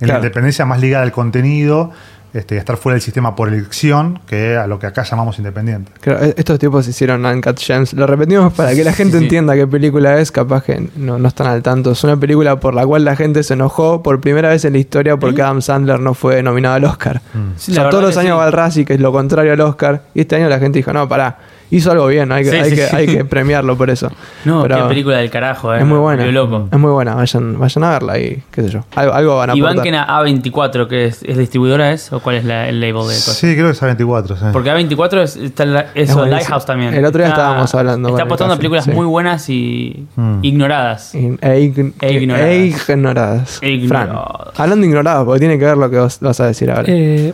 [0.00, 1.90] en la independencia más ligada al contenido,
[2.34, 5.92] este, estar fuera del sistema por elección, que a lo que acá llamamos independiente.
[6.00, 7.92] Claro, e- estos tipos hicieron Uncut Gems.
[7.92, 9.24] Lo repetimos para que la gente sí.
[9.24, 10.32] entienda qué película es.
[10.32, 11.92] Capaz que no, no están al tanto.
[11.92, 14.78] Es una película por la cual la gente se enojó por primera vez en la
[14.78, 17.20] historia porque Adam Sandler no fue nominado al Oscar.
[17.56, 18.38] Sí, O la sea, verdad todos los años sí.
[18.38, 20.02] va al Razzie, que es lo contrario al Oscar.
[20.14, 21.38] Y este año la gente dijo, no, pará,
[21.72, 22.96] hizo algo bien, hay que, Sí, hay sí, que, sí.
[22.96, 24.10] hay que premiarlo por eso.
[24.44, 25.78] No, Pero qué película del carajo, eh.
[25.80, 26.24] Es muy buena.
[26.26, 26.68] Loco.
[26.70, 28.84] Es muy buena, vayan, vayan a verla y qué sé yo.
[28.94, 32.12] Algo, algo van a Y banquen a A24, que es, es distribuidora, ¿es?
[32.12, 33.36] ¿O cuál es la- el label de cosas?
[33.36, 34.36] Sí, creo que es A24.
[34.38, 34.44] sí.
[34.52, 36.26] Porque A24 es, está la- eso, buenísimo.
[36.26, 36.94] Lighthouse también.
[36.94, 38.90] El otro día Está- estábamos hablando Está apostando a películas sí.
[38.92, 40.38] muy buenas y Mm.
[40.42, 41.14] ignoradas.
[41.14, 42.50] In- E, ign- E ignoradas.
[42.50, 43.54] e ignoradas.
[43.62, 44.60] E Fran, ignoradas.
[44.60, 46.84] hablando de ignorados, porque tiene que ver lo que vos vas a decir ahora.
[46.86, 47.32] Eh,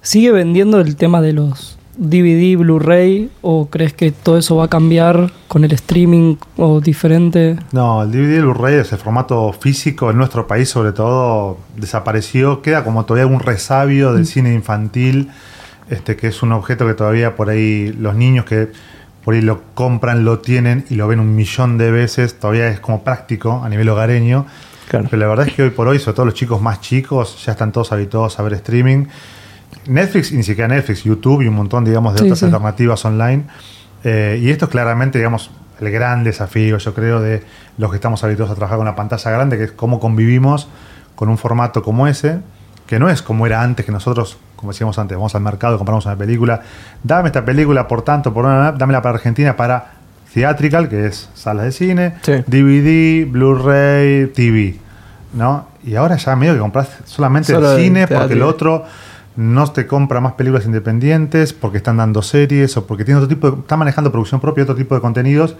[0.00, 3.30] ¿Sigue vendiendo el tema de los DVD, Blu-ray?
[3.42, 7.56] ¿O crees que todo eso va a cambiar con el streaming o diferente?
[7.72, 12.62] No, el DVD el Blu-ray, ese formato físico en nuestro país sobre todo desapareció.
[12.62, 15.30] Queda como todavía algún resabio del cine infantil,
[15.90, 18.70] este que es un objeto que todavía por ahí los niños que
[19.24, 22.80] por ahí lo compran, lo tienen y lo ven un millón de veces, todavía es
[22.80, 24.46] como práctico a nivel hogareño.
[24.88, 25.06] Claro.
[25.08, 27.52] Pero la verdad es que hoy por hoy, sobre todo los chicos más chicos, ya
[27.52, 29.06] están todos habituados a ver streaming.
[29.86, 32.44] Netflix, y ni siquiera Netflix, YouTube y un montón, digamos, de Sí, otras sí.
[32.46, 33.44] alternativas online.
[34.04, 37.42] Eh, y esto es claramente, digamos, el gran desafío, yo creo, de
[37.78, 40.68] los que estamos habituados a trabajar con una pantalla grande, que es cómo convivimos
[41.14, 42.38] con un formato como ese,
[42.86, 46.04] que no es como era antes, que nosotros, como decíamos antes, vamos al mercado, compramos
[46.06, 46.62] una película,
[47.02, 49.92] dame esta película por tanto, por una, dámela para Argentina para
[50.32, 52.32] Theatrical, que es salas de cine, Sí.
[52.46, 54.78] DVD, Blu-ray, TV,
[55.34, 55.66] ¿no?
[55.84, 58.84] Y ahora ya medio que compras solamente Solo el cine, porque el otro
[59.36, 63.50] no te compra más películas independientes porque están dando series o porque tiene otro tipo
[63.50, 65.56] de, está manejando producción propia, otro tipo de contenidos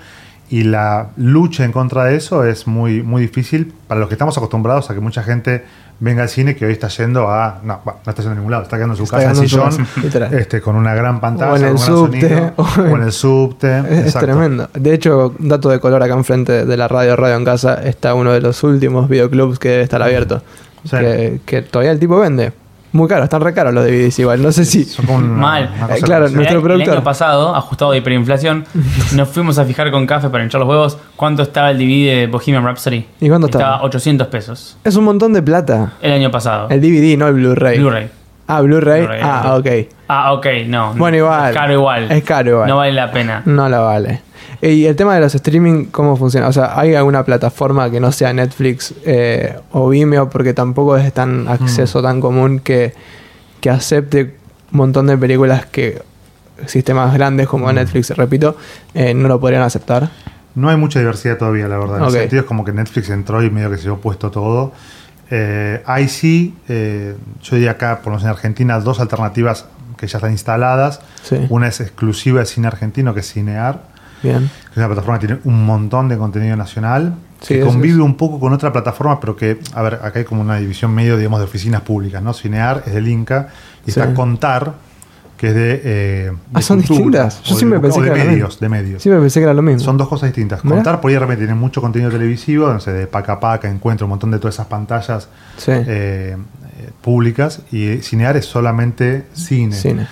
[0.51, 4.37] y la lucha en contra de eso es muy, muy difícil para los que estamos
[4.37, 5.65] acostumbrados a que mucha gente
[5.99, 7.61] venga al cine que hoy está yendo a.
[7.63, 9.37] No, bueno, no está yendo a ningún lado, está quedando en su Está casa en
[9.37, 9.87] su sillón,
[10.33, 12.93] este, con una gran pantalla, O en el con un gran subte, sonido, o en-
[12.93, 13.79] o en el subte.
[13.79, 14.27] Es, es exacto.
[14.27, 14.69] tremendo.
[14.75, 18.33] De hecho, dato de color acá enfrente de la radio Radio en Casa está uno
[18.33, 20.43] de los últimos videoclubs que debe estar abierto.
[20.85, 20.97] Sí.
[20.99, 22.53] Que, que todavía el tipo vende.
[22.93, 24.43] Muy caro, están re caros los DVDs igual.
[24.43, 24.87] No sé si.
[25.09, 25.71] Una- Mal.
[25.83, 26.29] una Eh, claro.
[26.29, 26.89] Nuestro el, productor.
[26.89, 28.67] el año pasado, ajustado de hiperinflación,
[29.15, 32.27] nos fuimos a fijar con café para hinchar los huevos cuánto estaba el DVD de
[32.27, 33.07] Bohemian Rhapsody.
[33.21, 33.83] ¿Y cuánto estaba?
[33.83, 34.77] 800 pesos.
[34.85, 35.93] Es un montón de plata.
[36.03, 36.69] El año pasado.
[36.69, 37.79] El DVD, no el Blu-ray.
[37.79, 38.11] Blu-ray.
[38.47, 39.01] Ah, Blu-ray.
[39.01, 39.67] Blu-ray, ah, ok.
[40.09, 40.93] Ah, ok, no.
[40.95, 41.51] Bueno, igual.
[41.51, 42.13] Es caro igual.
[42.13, 42.69] Es caro igual.
[42.69, 43.43] No vale la pena.
[43.47, 44.21] No la vale.
[44.65, 46.47] Y el tema de los streaming, ¿cómo funciona?
[46.47, 50.31] O sea, ¿hay alguna plataforma que no sea Netflix eh, o Vimeo?
[50.31, 52.03] Porque tampoco es tan acceso Mm.
[52.05, 52.95] tan común que,
[53.61, 54.37] que acepte
[54.71, 56.01] un montón de películas que
[56.67, 57.75] sistemas grandes como Mm.
[57.75, 58.57] Netflix, repito,
[58.95, 60.11] eh, no lo podrían aceptar.
[60.55, 61.99] No hay mucha diversidad todavía, la verdad.
[61.99, 64.73] En ese sentido es como que Netflix entró y medio que se llevó puesto todo.
[65.31, 69.65] Eh, hay sí, eh, yo diría acá, por lo menos en Argentina, dos alternativas
[69.97, 71.01] que ya están instaladas.
[71.25, 71.47] Sí.
[71.49, 73.91] Una es exclusiva de cine argentino, que es Cinear,
[74.23, 74.51] Bien.
[74.71, 78.01] es una plataforma que tiene un montón de contenido nacional, Sí, que convive es.
[78.01, 81.17] un poco con otra plataforma, pero que, a ver, acá hay como una división medio,
[81.17, 82.33] digamos, de oficinas públicas, ¿no?
[82.33, 83.49] Cinear es del Inca
[83.87, 83.99] y Sí.
[84.01, 84.75] está Contar,
[85.37, 85.73] que es de...
[85.75, 87.43] eh, de Ah, son cultura, distintas.
[87.43, 89.03] Yo o de- siempre pensé de que lo medios, de medios.
[89.03, 89.81] Siempre pensé que era lo mismo.
[89.81, 90.65] Son dos cosas distintas.
[90.65, 90.77] Mirá.
[90.77, 93.69] Contar por ahí de repente tiene mucho contenido televisivo, no sé, de paca a paca,
[93.69, 95.73] encuentro un montón de todas esas pantallas Sí.
[95.73, 96.37] eh, eh,
[97.01, 99.75] públicas y Cinear es solamente cine.
[99.75, 100.07] Cine.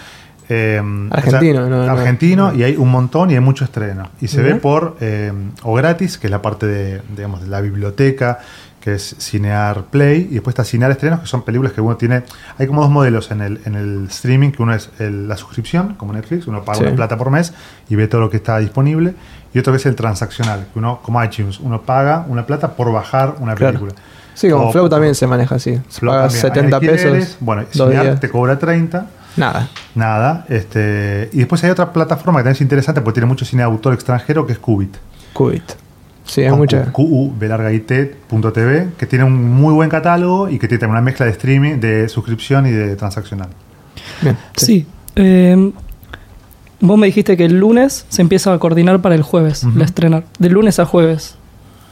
[0.53, 0.83] Eh,
[1.13, 1.93] Argentino, no, no.
[1.93, 4.09] argentino y hay un montón y hay mucho estreno.
[4.21, 5.33] Y se ve por eh,
[5.63, 8.41] o gratis, que es la parte de, digamos, de la biblioteca,
[8.81, 12.23] que es Cinear Play, y después está Cinear Estrenos, que son películas que uno tiene.
[12.59, 15.95] Hay como dos modelos en el, en el streaming, que uno es el- la suscripción,
[15.95, 16.85] como Netflix, uno paga Sí.
[16.87, 17.53] una plata por mes
[17.89, 19.15] y ve todo lo que está disponible,
[19.53, 22.91] y otro que es el transaccional, que uno, como iTunes, uno paga una plata por
[22.91, 23.81] bajar una Claro.
[24.41, 25.79] Sí, como O- Flow también se maneja así.
[25.89, 26.41] Se Flow paga también.
[26.43, 27.37] 70 Hay alquileres, pesos.
[27.41, 29.07] Bueno, Cinear te cobra 30.
[29.37, 29.69] Nada.
[29.95, 30.47] Nada.
[30.49, 33.67] Este, y después hay otra plataforma que también es interesante porque tiene mucho cine de
[33.67, 34.97] autor extranjero que es Qubit.
[35.35, 35.63] Qubit.
[36.25, 36.85] Sí, es Con mucha.
[36.91, 40.59] Q- QU, B larga I T, punto TV, que tiene un muy buen catálogo y
[40.59, 43.49] que tiene una mezcla de streaming, de suscripción y de transaccional.
[44.23, 44.39] Bien.
[44.57, 44.87] Sí.
[45.17, 45.73] Eh,
[46.81, 50.25] vos me dijiste que el lunes se empieza a coordinar para el jueves, la estrenar.
[50.39, 51.35] De lunes a jueves.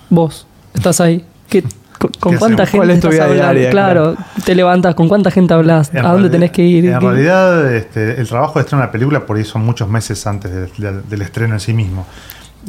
[0.09, 1.25] Vos estás ahí.
[1.49, 1.65] ¿Qué-
[1.99, 2.87] con, con ¿Qué cuánta hacemos?
[2.87, 3.53] gente ¿Cuál es tu estás vida hablando?
[3.61, 3.71] diaria?
[3.71, 5.91] Claro, te levantas, ¿con cuánta gente hablas?
[5.95, 6.87] ¿A dónde tenés que ir?
[6.87, 10.27] En ¿Qué- realidad, este, el trabajo de estrenar una película por ahí son muchos meses
[10.27, 12.07] antes de- de- del estreno en sí mismo.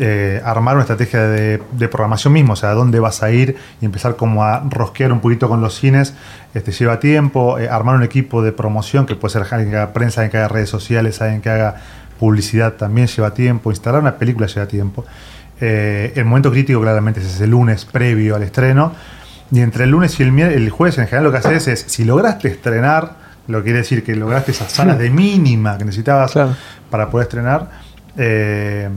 [0.02, 3.58] Eh, armar una estrategia de, de programación mismo, o sea, a dónde vas a ir
[3.82, 6.14] y empezar como a rosquear un poquito con los cines,
[6.54, 7.58] este, lleva tiempo.
[7.60, 10.38] Eh, armar un equipo de promoción, que puede ser alguien que haga prensa, alguien que
[10.38, 11.76] haga redes sociales, alguien que haga
[12.20, 13.72] publicidad también lleva tiempo.
[13.72, 15.04] Instalar una película lleva tiempo.
[15.60, 18.94] Eh, el momento crítico claramente es ese lunes previo al estreno.
[19.52, 22.04] Y entre el lunes y el, el jueves en general lo que haces es, si
[22.06, 23.14] lograste estrenar,
[23.48, 26.56] lo que quiere decir que lograste esas salas de mínima que necesitabas Claro.
[26.92, 27.70] para poder estrenar,
[28.18, 28.90] eh,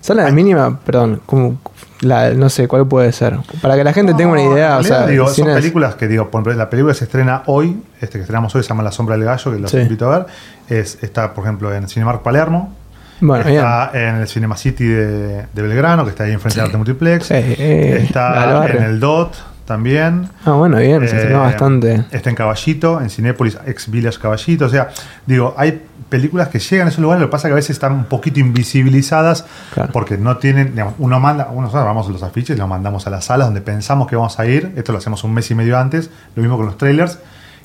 [0.00, 1.58] Sala de mínima, perdón, como
[2.00, 3.36] la, no sé cuál puede ser.
[3.60, 6.40] Para que la gente tenga una idea, o sea, digo, son películas que digo, por
[6.40, 9.24] ejemplo, la película se estrena hoy, este que estrenamos hoy se llama La sombra del
[9.26, 9.78] gallo, que los Sí.
[9.78, 10.26] invito a ver.
[10.68, 12.72] Es, está, por ejemplo, en Cinemark Palermo,
[13.20, 13.56] Bueno, bien.
[13.56, 17.26] está en el Cinema City de, de Belgrano, que está ahí enfrente de Arte Multiplex.
[17.26, 19.34] Sí, eh, del está en el DOT
[19.68, 20.28] también.
[20.44, 22.04] Ah, bueno, bien, se Eh, bastante.
[22.10, 24.64] Está en Caballito, en Cinépolis, ex Village Caballito.
[24.64, 24.88] O sea,
[25.26, 27.70] digo, hay películas que llegan a esos lugares, lo que pasa es que a veces
[27.70, 29.92] están un poquito invisibilizadas Claro.
[29.92, 33.26] porque no tienen, digamos, uno manda, uno nosotros vamos los afiches, los mandamos a las
[33.26, 36.10] salas donde pensamos que vamos a ir, esto lo hacemos un mes y medio antes,
[36.34, 37.18] lo mismo con los trailers,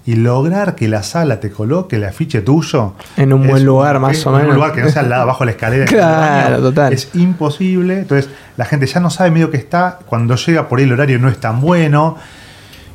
[0.06, 4.26] y lograr que la sala te coloque el afiche tuyo En un buen lugar, más
[4.26, 4.50] o en menos.
[4.50, 5.86] un lugar que no sea al lado, abajo de la escalera.
[5.90, 6.92] en Claro, total.
[6.92, 10.86] Es imposible, entonces la gente ya no sabe medio que está, cuando llega por ahí
[10.86, 12.18] el horario no es tan bueno.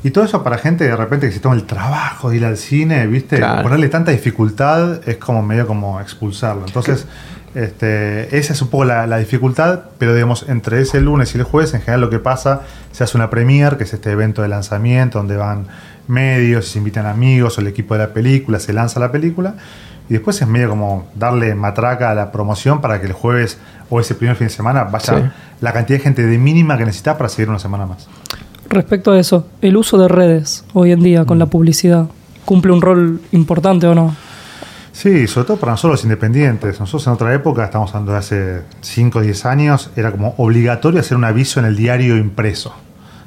[0.03, 2.55] Y todo eso para gente de repente que se toma el trabajo de ir al
[2.55, 3.37] cine, ¿viste?
[3.37, 3.63] Claro.
[3.63, 6.65] Ponerle tanta dificultad es como medio como expulsarlo.
[6.65, 7.05] Entonces,
[7.53, 11.43] este, esa es un poco la, la dificultad, pero digamos, entre ese lunes y el
[11.43, 12.61] jueves, en general lo que pasa,
[12.93, 15.67] se hace una premiere, que es este evento de lanzamiento, donde van
[16.09, 19.55] medios, se invitan amigos o el equipo de la película, se lanza la película.
[20.09, 23.59] Y después es medio como darle matraca a la promoción para que el jueves
[23.91, 25.23] o ese primer fin de semana vaya Sí.
[25.61, 28.07] la cantidad de gente de mínima que necesitas para seguir una semana más.
[28.69, 32.07] Respecto a eso, el uso de redes hoy en día con la publicidad,
[32.45, 34.15] ¿cumple un rol importante o no?
[34.91, 36.79] Sí, sobre todo para nosotros los independientes.
[36.79, 40.99] Nosotros en otra época, estamos hablando de hace 5 o 10 años, era como obligatorio
[40.99, 42.73] hacer un aviso en el diario impreso.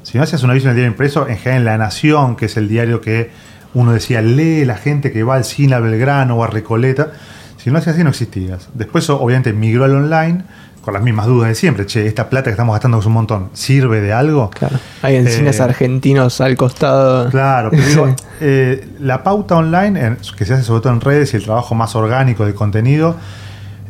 [0.03, 2.45] Si no hacías un aviso en el diario impreso, en general en La Nación, que
[2.45, 3.31] es el diario que
[3.73, 7.11] uno decía, lee la gente que va al cine a Belgrano o a Recoleta.
[7.57, 8.69] Si no hacía así, no existías.
[8.73, 10.43] Después, obviamente, migró al online
[10.81, 11.85] con las mismas dudas de siempre.
[11.85, 14.49] Che, esta plata que estamos gastando es un montón, ¿sirve de algo?
[14.49, 14.77] Claro.
[15.01, 17.29] Hay en Eh, cines argentinos al costado.
[17.29, 21.33] Claro, pero digo, eh, la pauta online, en- que se hace sobre todo en redes
[21.33, 23.15] y el trabajo más orgánico de contenido,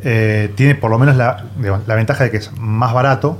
[0.04, 3.38] eh, tiene por lo menos la, digamos, la ventaja de que es más barato.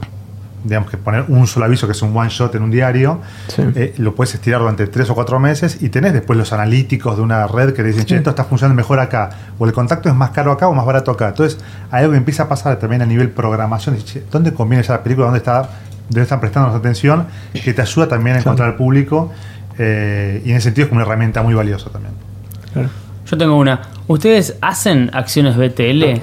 [0.64, 3.62] Digamos que poner un solo aviso que es un one shot en un diario, Sí.
[3.76, 7.22] eh, lo puedes estirar durante tres o cuatro meses y tenés después los analíticos de
[7.22, 10.14] una red que te dicen, che, esto está funcionando mejor acá, o el contacto es
[10.14, 11.28] más caro acá o más barato acá.
[11.28, 11.58] Entonces,
[11.90, 15.02] hay algo que empieza a pasar también a nivel programación, che, ¿dónde conviene ya la
[15.02, 15.26] película?
[15.26, 15.68] ¿Dónde está?
[16.08, 17.26] ¿Dónde están prestando atención?
[17.52, 19.32] Que te ayuda también a encontrar al público
[19.78, 22.14] eh, y en ese sentido es como una herramienta muy valiosa también.
[22.72, 22.88] Claro.
[23.26, 23.80] Yo tengo una.
[24.06, 26.20] ¿Ustedes hacen acciones BTL?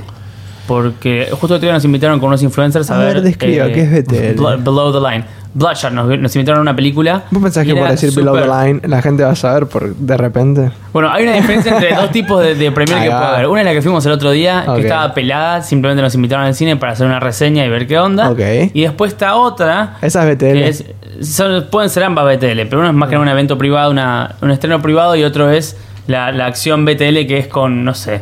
[0.72, 3.92] Porque justo otro día nos invitaron con unos influencers a, A ver, describa, ¿qué es
[4.06, 4.58] BTL?
[4.64, 5.26] Below the Line.
[5.54, 7.24] Bloodshot nos, nos invitaron a una película.
[7.30, 10.16] ¿Vos pensás que por decir below the line la gente va a saber por de
[10.16, 10.72] repente?
[10.94, 13.48] Bueno, hay una diferencia entre dos tipos de, de premier que puede haber.
[13.48, 16.56] Una es la que fuimos el otro día, que estaba pelada, simplemente nos invitaron al
[16.56, 18.30] cine para hacer una reseña y ver qué onda.
[18.32, 18.40] Ok.
[18.74, 20.46] Y después está otra, Esa es BTL.
[20.54, 20.86] que es,
[21.22, 24.52] son- pueden ser ambas BTL, pero uno es más que un evento privado, una, un
[24.52, 25.76] estreno privado, y otro es
[26.08, 28.22] la, la acción BTL que es con, no sé,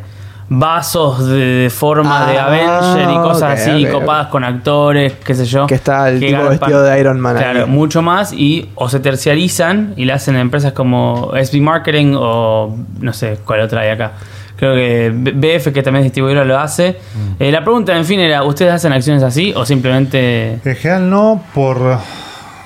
[0.50, 5.36] vasos de, de forma de Ah, Avenger y cosas así, ok, copadas con actores, qué
[5.36, 5.68] sé yo.
[5.68, 6.60] Que está el que tipo garpan.
[6.60, 7.44] vestido de Iron Man ahí.
[7.44, 12.14] Claro, mucho más y o se terciarizan y la hacen en empresas como SB Marketing
[12.18, 14.14] o no sé cuál otra hay acá.
[14.58, 16.98] Creo que BF, que también es distribuidora, lo hace.
[17.16, 17.44] Mm.
[17.44, 20.60] Eh, la pregunta, en fin, era: ¿ustedes hacen acciones así o simplemente.?
[20.66, 21.78] En general no, por...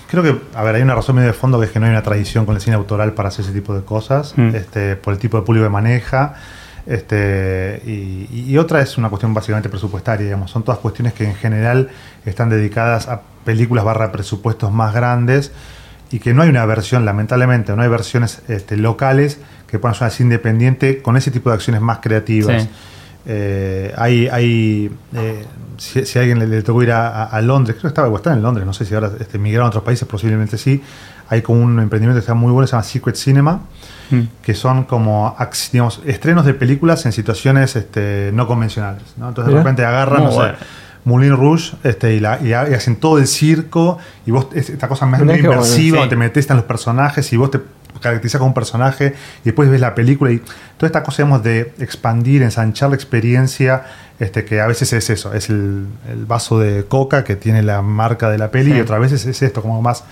[0.09, 1.91] Creo que, a ver, hay una razón medio de fondo que es que no hay
[1.91, 4.55] una tradición con el cine autoral para hacer ese tipo de cosas, Mm.
[4.55, 6.33] este, por el tipo de público que maneja.
[6.85, 10.51] Este, y, y otra es una cuestión básicamente presupuestaria, digamos.
[10.51, 11.89] Son todas cuestiones que en general
[12.25, 15.51] están dedicadas a películas barra presupuestos más grandes
[16.11, 20.11] y que no hay una versión, lamentablemente, no hay versiones este, locales que puedan ser
[20.19, 22.63] independiente con ese tipo de acciones más creativas.
[22.63, 22.69] Sí.
[23.25, 25.45] Eh, hay, hay eh,
[25.77, 28.33] si, si a alguien le, le tocó ir a, Londres, creo que estaba, o está
[28.33, 30.83] en Londres, no sé si ahora este, migraron a otros países, posiblemente sí.
[31.33, 33.61] Hay como un emprendimiento que está muy bueno, se llama Secret Cinema,
[34.11, 34.21] Mm.
[34.43, 35.35] que son como
[35.71, 39.01] digamos, estrenos de películas en situaciones este, no convencionales.
[39.17, 39.29] ¿no?
[39.29, 40.53] Entonces de repente agarran, no sé, bueno.
[41.05, 44.69] Moulin Rouge este, y, la- y ha- y hacen todo el circo y vos, es-
[44.69, 45.89] esta cosa más muy bueno, inmersiva, sí.
[45.91, 47.59] donde te metes en los personajes y vos te
[48.01, 50.39] caracterizas como un personaje y después ves la película y
[50.77, 53.83] toda esta cosa digamos, de expandir, ensanchar la experiencia,
[54.19, 57.81] este, que a veces es eso, es el, el vaso de coca que tiene la
[57.81, 58.77] marca de la peli Sí.
[58.77, 60.03] y otras veces es esto, como más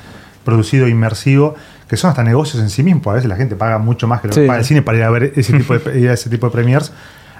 [0.43, 1.55] producido, inmersivo,
[1.87, 3.05] que son hasta negocios en sí mismos.
[3.07, 4.47] A veces la gente paga mucho más que lo que Sí.
[4.47, 6.51] paga el cine para ir a ver ese tipo de, ir a ese tipo de
[6.53, 6.91] premiers.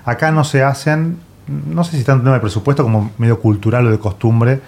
[0.06, 3.92] Acá no se hacen, no sé si tanto tema de presupuesto como medio cultural o
[3.92, 4.60] de costumbre,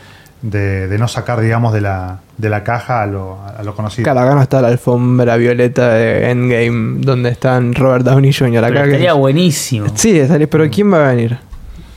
[0.42, 4.04] de, de no sacar, digamos, de la, de la caja a lo, a lo conocido.
[4.04, 8.58] Claro, acá no está la alfombra violeta de Endgame donde están Robert Downey Jr.
[8.66, 9.88] Acá Pero que- estaría buenísimo.
[9.96, 11.38] Sí, estaría- pero ¿quién va a venir?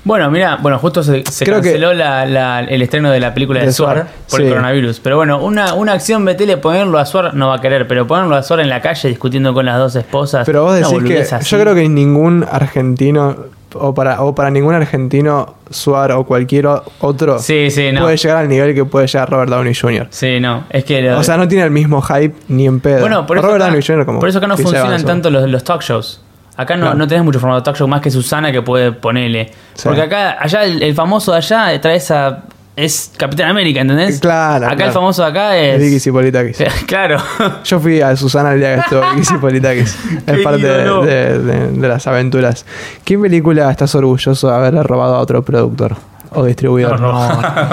[0.07, 3.73] Bueno, mira, bueno, justo se, canceló la- la- el estreno de la película de, De
[3.73, 4.45] Suar Suar, por sí.
[4.45, 5.01] el coronavirus.
[5.01, 8.37] Pero bueno, una, una acción BTL, ponerlo a Suar no va a querer, pero ponerlo
[8.37, 10.47] a Suar en la calle discutiendo con las dos esposas.
[10.47, 11.51] Pero vos decís que así.
[11.51, 13.37] yo creo que ningún argentino
[13.75, 16.67] o para o para ningún argentino Suar o cualquier
[17.01, 18.03] otro Sí, sí, no.
[18.03, 20.07] puede llegar al nivel que puede llegar Robert Downey Jr.
[20.11, 21.03] Sí, no, es que...
[21.03, 23.01] lo- O sea, no tiene el mismo hype ni en pedo.
[23.01, 24.07] Bueno, por eso, Robert acá, Downey Jr.
[24.07, 26.23] como por eso acá no funcionan tanto los, los talk shows.
[26.57, 26.99] Acá no, Claro.
[26.99, 29.53] no tenés mucho formato talk show más que Susana que puede ponerle.
[29.75, 29.83] Sí.
[29.85, 32.45] Porque acá, allá el, el famoso de allá trae esa.
[32.77, 34.21] Es Capitán América, ¿entendés?
[34.21, 34.91] Claro, Acá claro.
[34.91, 35.81] el famoso de acá es.
[35.81, 36.59] Vicky Cipolitakis.
[36.87, 37.17] claro.
[37.65, 39.99] Yo fui a Susana el día que estuvo Vicky Cipolitakis.
[40.27, 42.67] Es parte de, de- de las aventuras.
[43.03, 45.97] ¿Qué película estás orgulloso de haberle robado a otro productor
[46.33, 47.01] o distribuidor?
[47.01, 47.13] No,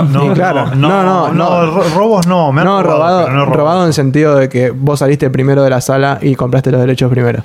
[0.03, 0.67] no, Sí, claro.
[0.75, 1.65] no, no, No, no, no.
[1.71, 4.69] ro- robos no, me han No, robado, pero no robado, en el sentido de que
[4.71, 7.43] vos saliste primero de la sala y compraste los derechos primero.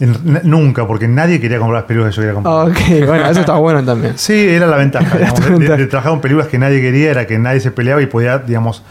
[0.00, 2.68] En- nunca, porque nadie quería comprar las películas que yo quería comprar.
[2.68, 4.14] Ok, bueno, eso está bueno también.
[4.18, 5.16] Sí, era la ventaja.
[5.18, 5.76] Digamos, de, de- ventaja.
[5.76, 8.82] de trabajar con películas que nadie quería, era que nadie se peleaba y podía, digamos,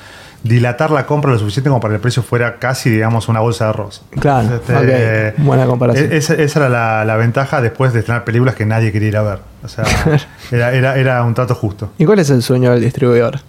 [0.44, 3.64] dilatar la compra lo suficiente como para que el precio fuera casi, digamos, una bolsa
[3.66, 4.02] de arroz.
[4.20, 6.12] Claro, Este, buena comparación.
[6.12, 9.18] e- Esa, esa era la, la ventaja después de estrenar películas que nadie quería ir
[9.18, 9.40] a ver.
[9.64, 9.86] O sea,
[10.52, 11.92] era, era, era un trato justo.
[11.98, 13.40] ¿Y cuál es el sueño del distribuidor?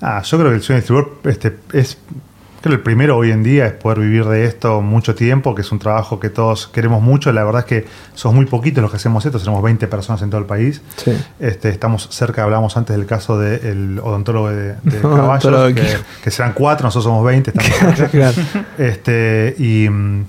[0.00, 1.98] Ah, yo creo que el sueño distribuidor este, es.
[2.68, 5.62] Creo que el primero hoy en día es poder vivir de esto mucho tiempo, que
[5.62, 7.32] es un trabajo que todos queremos mucho.
[7.32, 10.28] La verdad es que somos muy poquitos los que hacemos esto, somos 20 personas en
[10.28, 10.82] todo el país.
[10.96, 11.16] Sí.
[11.40, 15.74] Este, estamos cerca, hablamos antes del caso del odontólogo de, de caballos,
[16.22, 18.08] que, serán cuatro, nosotros somos 20, estamos cerca.
[18.18, 18.36] Claro.
[18.76, 20.26] Este, y, mm,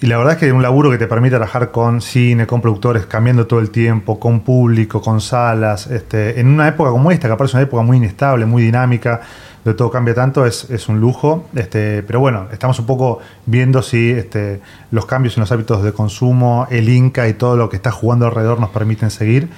[0.00, 3.06] Y la verdad es que un laburo que te permite trabajar con cine, con productores,
[3.06, 5.86] cambiando todo el tiempo, con público, con salas.
[5.86, 9.20] Este, en una época como esta, que aparece una época muy inestable, muy dinámica,
[9.64, 11.48] de todo cambia tanto, es, un lujo.
[11.54, 15.92] Este, pero bueno, estamos un poco viendo si este, los cambios en los hábitos de
[15.92, 19.48] consumo, el Inca y todo lo que está jugando alrededor nos permiten seguir.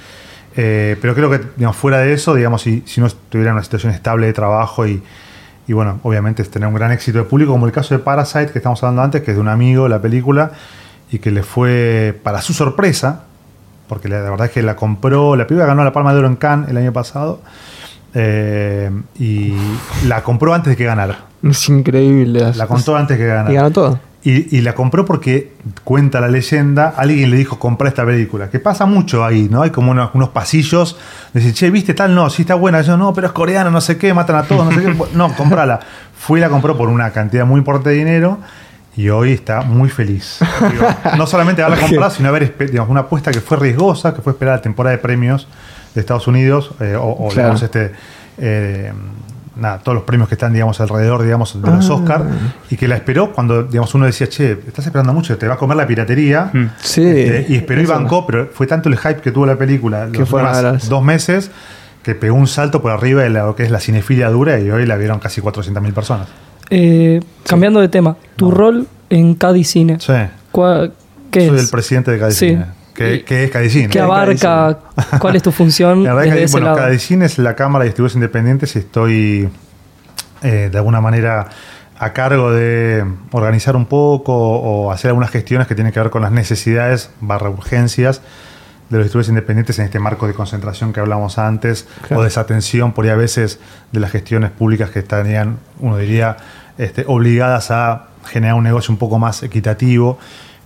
[0.55, 3.91] Eh, pero creo que digamos, fuera de eso, digamos, si no estuviera en una situación
[3.91, 5.03] estable de trabajo y,
[5.67, 8.51] y bueno, obviamente es tener un gran éxito de público, como el caso de Parasite
[8.51, 10.51] que estamos hablando antes, que es de un amigo la película,
[11.11, 13.23] y que le fue, para su sorpresa,
[13.87, 16.27] porque la, la verdad es que la compró, la película ganó la Palma de Oro
[16.27, 17.41] en Cannes el año pasado,
[18.13, 18.89] eh,
[19.19, 19.53] y
[20.07, 21.19] la compró antes de que ganara.
[21.43, 22.51] Es increíble.
[22.55, 23.51] La contó antes de que ganara.
[23.51, 23.99] Y ganó todo.
[24.23, 25.53] Y, y la compró porque
[25.83, 29.61] cuenta la leyenda, alguien le dijo comprar esta película, que pasa mucho ahí, ¿no?
[29.61, 30.97] Hay como unos, unos pasillos,
[31.33, 32.13] decir, che, ¿viste tal?
[32.13, 34.65] No, sí está buena, yo no, pero es coreana, no sé qué, matan a todos,
[34.65, 34.97] no sé qué.
[35.13, 35.79] No, comprala.
[36.17, 38.39] Fui y la compró por una cantidad muy importante de dinero
[38.97, 40.39] y hoy está muy feliz.
[40.71, 44.33] Digo, no solamente haberla comprado, sino haber digamos, una apuesta que fue riesgosa, que fue
[44.33, 45.47] esperar la temporada de premios
[45.93, 47.53] de Estados Unidos, eh, o, o, Claro.
[47.53, 47.91] digamos, este,
[48.39, 48.91] eh,
[49.59, 51.93] nada, todos los premios que están, digamos, alrededor, digamos, de los Ah.
[51.93, 52.25] Oscar,
[52.69, 55.57] y que la esperó cuando, digamos, uno decía, che, estás esperando mucho, te va a
[55.57, 56.49] comer la piratería.
[56.53, 56.65] Mm.
[56.81, 57.03] Sí.
[57.03, 60.19] Este, y esperó y bancó, pero fue tanto el hype que tuvo la película Que
[60.19, 60.87] los fue malas.
[60.89, 61.51] dos meses
[62.03, 64.85] que pegó un salto por arriba de lo que es la cinefilia dura y hoy
[64.85, 66.27] la vieron casi 400.000 personas.
[66.69, 69.99] Eh, cambiando de tema, tu rol en Cadicine.
[69.99, 70.13] Sí.
[70.51, 70.93] ¿Cuál-
[71.31, 71.63] ¿Qué Soy es?
[71.65, 72.21] el presidente de Sí.
[72.21, 72.65] Cadicine.
[72.97, 73.89] Que, que es Cadicine.
[73.89, 74.79] ¿Qué abarca?
[75.19, 76.77] ¿Cuál es tu función La verdad que, bueno, lado?
[76.79, 79.49] Cadicine es la Cámara de Distribuidores Independientes y estoy
[80.41, 81.47] eh, de alguna manera
[81.99, 86.23] a cargo de organizar un poco o hacer algunas gestiones que tienen que ver con
[86.23, 88.21] las necesidades barra urgencias
[88.89, 92.21] de los distribuidores independientes en este marco de concentración que hablamos antes Claro.
[92.21, 93.59] o desatención por ahí a veces
[93.91, 96.37] de las gestiones públicas que estarían, uno diría,
[96.77, 100.17] este, obligadas a generar un negocio un poco más equitativo.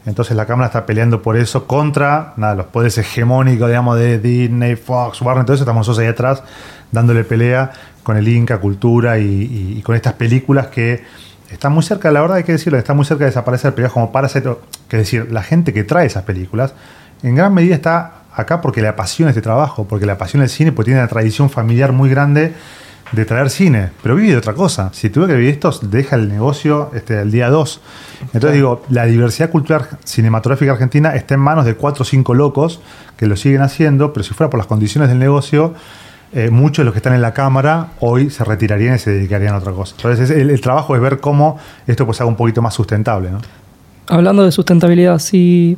[0.06, 4.76] Entonces la Cámara está peleando por eso contra nada, los poderes hegemónicos, digamos, de Disney,
[4.76, 5.64] Fox, Warner, todo eso.
[5.64, 6.44] Estamos nosotros ahí atrás
[6.92, 7.72] dándole pelea
[8.04, 11.04] con el Inca, Cultura y, con estas películas que
[11.52, 14.12] están muy cerca, la verdad hay que decirlo, están muy cerca de desaparecer películas como
[14.12, 14.50] Parasite.
[14.88, 16.74] Que decir, la gente que trae esas películas
[17.24, 20.72] en gran medida está acá porque le apasiona este trabajo, porque le apasiona el cine,
[20.72, 22.54] porque tiene una tradición familiar muy grande
[23.12, 24.90] de traer cine, pero vive de otra cosa.
[24.94, 27.82] Si tuve que vivir esto, deja el negocio este, el día 2.
[28.34, 32.80] Entonces digo, la diversidad cultural cinematográfica argentina está en manos de cuatro o cinco locos
[33.18, 35.74] que lo siguen haciendo, pero si fuera por las condiciones del negocio,
[36.34, 39.56] eh, muchos de los que están en la cámara hoy se retirarían y se dedicarían
[39.56, 39.96] a otra cosa.
[39.98, 41.58] Entonces el, el trabajo es ver cómo
[41.88, 43.32] esto pues haga un poquito más sustentable.
[43.32, 43.40] ¿no?
[44.08, 45.78] Hablando de sustentabilidad, si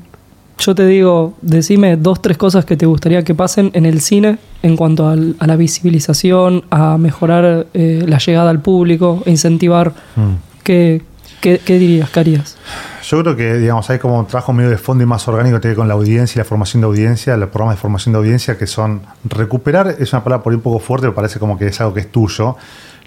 [0.60, 4.38] yo te digo, decime dos, tres cosas que te gustaría que pasen en el cine
[4.62, 9.94] en cuanto al- a la visibilización, a mejorar eh, la llegada al público, a incentivar,
[10.16, 10.34] Mm.
[10.64, 11.02] ¿qué,
[11.42, 12.58] qué, qué dirías, qué harías?
[13.06, 15.62] Yo creo que, digamos, hay como un trabajo medio de fondo y más orgánico que
[15.62, 18.58] tiene con la audiencia y la formación de audiencia, los programas de formación de audiencia
[18.58, 21.68] que son recuperar, es una palabra por ahí un poco fuerte, me parece como que
[21.68, 22.56] es algo que es tuyo,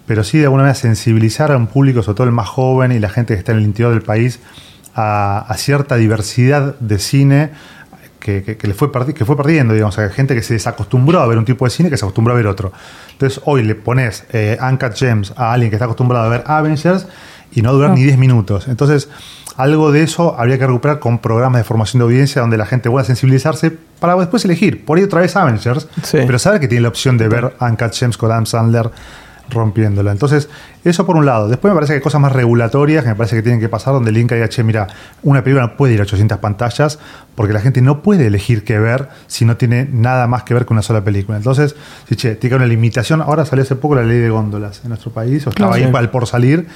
[0.06, 2.98] pero sí de alguna manera sensibilizar a un público, sobre todo el más joven y
[2.98, 4.38] la gente que está en el interior del país,
[4.96, 7.50] a, a cierta diversidad de cine
[8.18, 11.26] que, que- que le fue que fue perdiendo, digamos, a gente que se desacostumbró a
[11.26, 12.72] ver un tipo de cine que se acostumbró a ver otro.
[13.12, 17.06] Entonces hoy le pones eh, Uncut Gems a alguien que está acostumbrado a ver Avengers
[17.52, 18.66] y no durar ni 10 minutos.
[18.68, 19.08] Entonces,
[19.56, 22.90] algo de eso habría que recuperar con programas de formación de audiencia donde la gente
[22.90, 23.70] pueda sensibilizarse
[24.00, 24.84] para después elegir.
[24.84, 26.18] Por ahí otra vez Avengers, Sí.
[26.26, 28.90] pero saber que tiene la opción de ver Uncut Gems con Adam Sandler
[29.50, 30.12] rompiéndola.
[30.12, 30.48] Entonces,
[30.84, 31.48] eso por un lado.
[31.48, 33.92] Después me parece que hay cosas más regulatorias que me parece que tienen que pasar
[33.94, 34.86] donde el Inca diga, che, mira,
[35.22, 36.98] una película no puede ir a 800 pantallas
[37.34, 40.66] porque la gente no puede elegir qué ver si no tiene nada más que ver
[40.66, 41.36] con una sola película.
[41.36, 41.74] Entonces,
[42.08, 43.20] sí, che, tiene que haber una limitación.
[43.22, 45.90] Ahora salió hace poco la ley de góndolas en nuestro país, o estaba Claro, ahí
[45.90, 45.96] sí.
[45.96, 46.66] al por salir.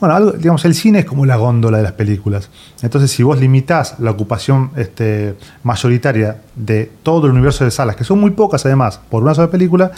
[0.00, 2.50] Bueno, algo, digamos, el cine es como la góndola de las películas.
[2.82, 8.04] Entonces, si vos limitás la ocupación este, mayoritaria de todo el universo de salas, que
[8.04, 9.90] son muy pocas además, por una sola película,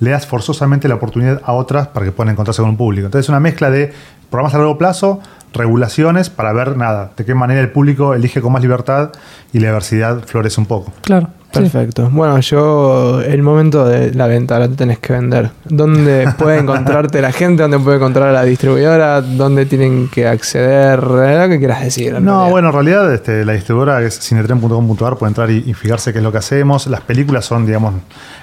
[0.00, 3.06] le das forzosamente la oportunidad a otras para que puedan encontrarse con un público.
[3.06, 3.92] Entonces, es una mezcla de
[4.30, 5.20] programas a largo plazo,
[5.52, 9.12] regulaciones para ver nada, de qué manera el público elige con más libertad
[9.52, 10.92] y la diversidad florece un poco.
[11.02, 11.28] Claro.
[11.60, 12.08] Perfecto.
[12.10, 15.50] Bueno, yo, el momento de la venta, ahora te tenés que vender.
[15.64, 17.62] ¿Dónde puede encontrarte la gente?
[17.62, 19.20] ¿Dónde puede encontrar a la distribuidora?
[19.22, 21.02] ¿Dónde tienen que acceder?
[21.02, 22.12] Lo que quieras decir.
[22.14, 22.50] No, realidad.
[22.50, 26.24] bueno, en realidad este, la distribuidora es cinetren.com.ar, puede entrar y, y fijarse qué es
[26.24, 26.86] lo que hacemos.
[26.86, 27.94] Las películas son, digamos,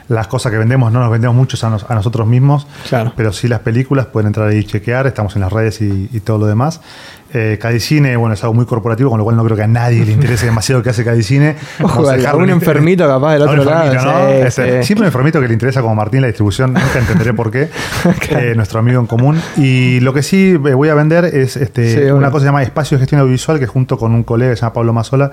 [0.07, 3.13] las cosas que vendemos, no nos vendemos muchos a, nos- a nosotros mismos, Claro.
[3.15, 6.19] pero sí las películas pueden entrar ahí y chequear, estamos en las redes y, y
[6.19, 6.81] todo lo demás.
[7.33, 10.05] Eh, Cadicine, bueno, es algo muy corporativo, con lo cual no creo que a nadie
[10.05, 11.55] le interese demasiado que hace Cadicine.
[11.81, 13.85] Ojo, a dejar un enfermito capaz del otro lado.
[13.85, 14.27] enfermito, ¿no?
[14.27, 14.87] sí, Este, sí.
[14.87, 17.69] Siempre un enfermito que le interesa como Martín la distribución, nunca entenderé por qué.
[18.31, 19.41] Eh, nuestro amigo en común.
[19.57, 22.31] Y lo que sí eh, voy a vender es este, Sí, una bueno.
[22.31, 24.61] cosa que se llama Espacio de Gestión Audiovisual, que junto con un colega que se
[24.61, 25.31] llama Pablo Mazola,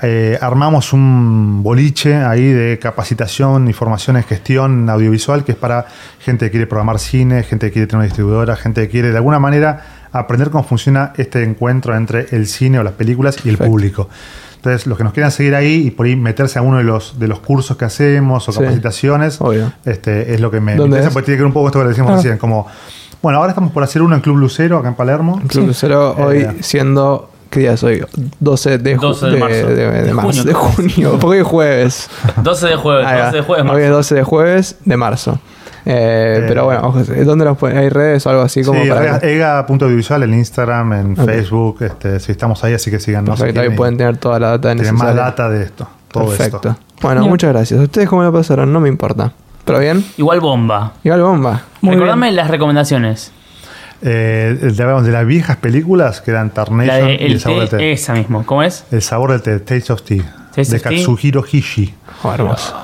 [0.00, 5.86] eh, armamos un boliche ahí de capacitación y formación en gestión audiovisual, que es para
[6.20, 9.16] gente que quiere programar cine, gente que quiere tener una distribuidora, gente que quiere de
[9.16, 9.82] alguna manera
[10.12, 13.70] aprender cómo funciona este encuentro entre el cine o las películas y el Perfecto.
[13.70, 14.08] público.
[14.56, 17.18] Entonces, los que nos quieran seguir ahí y por ahí meterse a uno de los,
[17.20, 18.58] de los cursos que hacemos o Sí.
[18.58, 19.72] capacitaciones, Obvio.
[19.84, 21.12] este, es lo que me, me ¿Dónde interesa, es?
[21.14, 22.16] porque tiene que ver un poco esto que decíamos Ah.
[22.16, 22.66] recién, como,
[23.22, 25.40] bueno, ahora estamos por hacer uno en Club Lucero, acá en Palermo.
[25.46, 26.56] Club Lucero hoy Eh.
[26.60, 27.30] siendo.
[27.50, 28.04] ¿Qué día es hoy?
[28.40, 29.66] 12 de, ju- 12 de marzo.
[29.68, 31.10] de, de De marzo, junio, junio.
[31.12, 32.10] Porque hoy es jueves.
[32.42, 33.24] 12 de jueves, Ahí va.
[33.26, 33.84] 12 de jueves, Hoy marzo.
[33.84, 35.40] es 12 de jueves de marzo.
[35.90, 36.44] Eh, Eh.
[36.46, 37.78] pero bueno, ojo, ¿dónde los pueden?
[37.78, 41.24] ¿Hay redes o algo así como Sí, para Ega- Ega.audiovisual en Instagram, en Ok.
[41.26, 43.38] Facebook, este, si estamos ahí, así que síganos.
[43.38, 45.14] Perfecto, si ahí pueden tener toda la data y tienen necesaria.
[45.14, 46.56] más data de esto, todo Perfecto.
[46.56, 46.76] esto.
[47.00, 47.30] Bueno, Bien.
[47.30, 47.80] muchas gracias.
[47.80, 48.70] ¿Ustedes cómo lo pasaron?
[48.72, 49.32] No me importa.
[49.64, 50.04] ¿Pero bien?
[50.18, 50.92] Igual bomba.
[51.04, 51.62] Igual bomba.
[51.80, 52.36] Muy Recordame bien.
[52.36, 53.32] las recomendaciones.
[54.02, 57.68] Eh, de, hablamos de las viejas películas que eran La Tarnation y el sabor del
[57.70, 58.44] té, esa mismo.
[58.46, 58.84] ¿Cómo es?
[58.92, 60.22] El sabor del té, Taste of Tea,
[60.54, 60.98] Taste de of Tea.
[60.98, 61.94] Katsuhiro Hishi.
[62.22, 62.76] Oh, hermoso.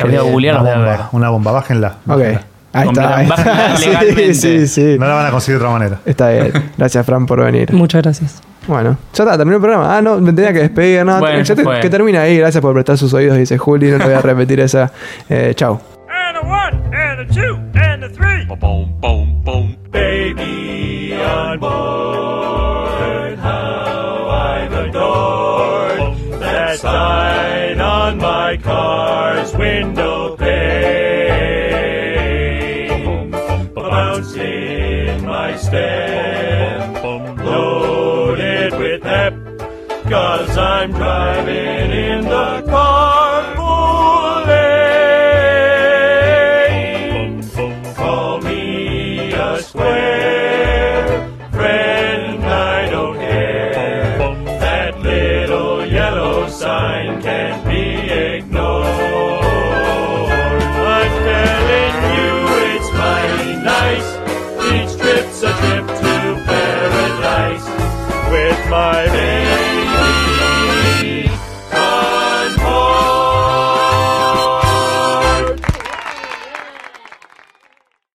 [0.00, 1.88] La voy a googlear, una bomba, una bomba, bájenla.
[2.06, 2.18] Ok.
[2.18, 2.40] bájenla.
[2.72, 3.02] Ahí está.
[3.02, 3.36] Completan- ahí está.
[3.44, 4.34] bajan sí, legalmente.
[4.34, 4.96] sí, sí.
[4.98, 5.98] No la van a conseguir de otra manera.
[6.06, 6.52] Está bien.
[6.78, 7.72] Gracias, Fran, por venir.
[7.72, 8.40] Muchas gracias.
[8.68, 9.96] Bueno, ya está, terminó el programa.
[9.96, 11.04] Ah, no, me tenía que despedir.
[11.04, 12.38] No, Bueno, ya te- que termine ahí.
[12.38, 13.90] Gracias por prestar sus oídos, dice Juli.
[13.90, 14.92] No te voy a repetir esa.
[15.28, 15.80] Eh, chau.
[16.08, 18.44] and a one, and a two, and a three.
[18.46, 19.76] Boom, boom, boom.
[19.90, 28.56] Baby on board, how I've adored that sign on my
[29.50, 30.90] car's window pane.
[33.74, 39.34] Bouncing my step, loaded with pep.
[40.08, 42.69] Cause I'm driving in the
[68.70, 69.49] my baby.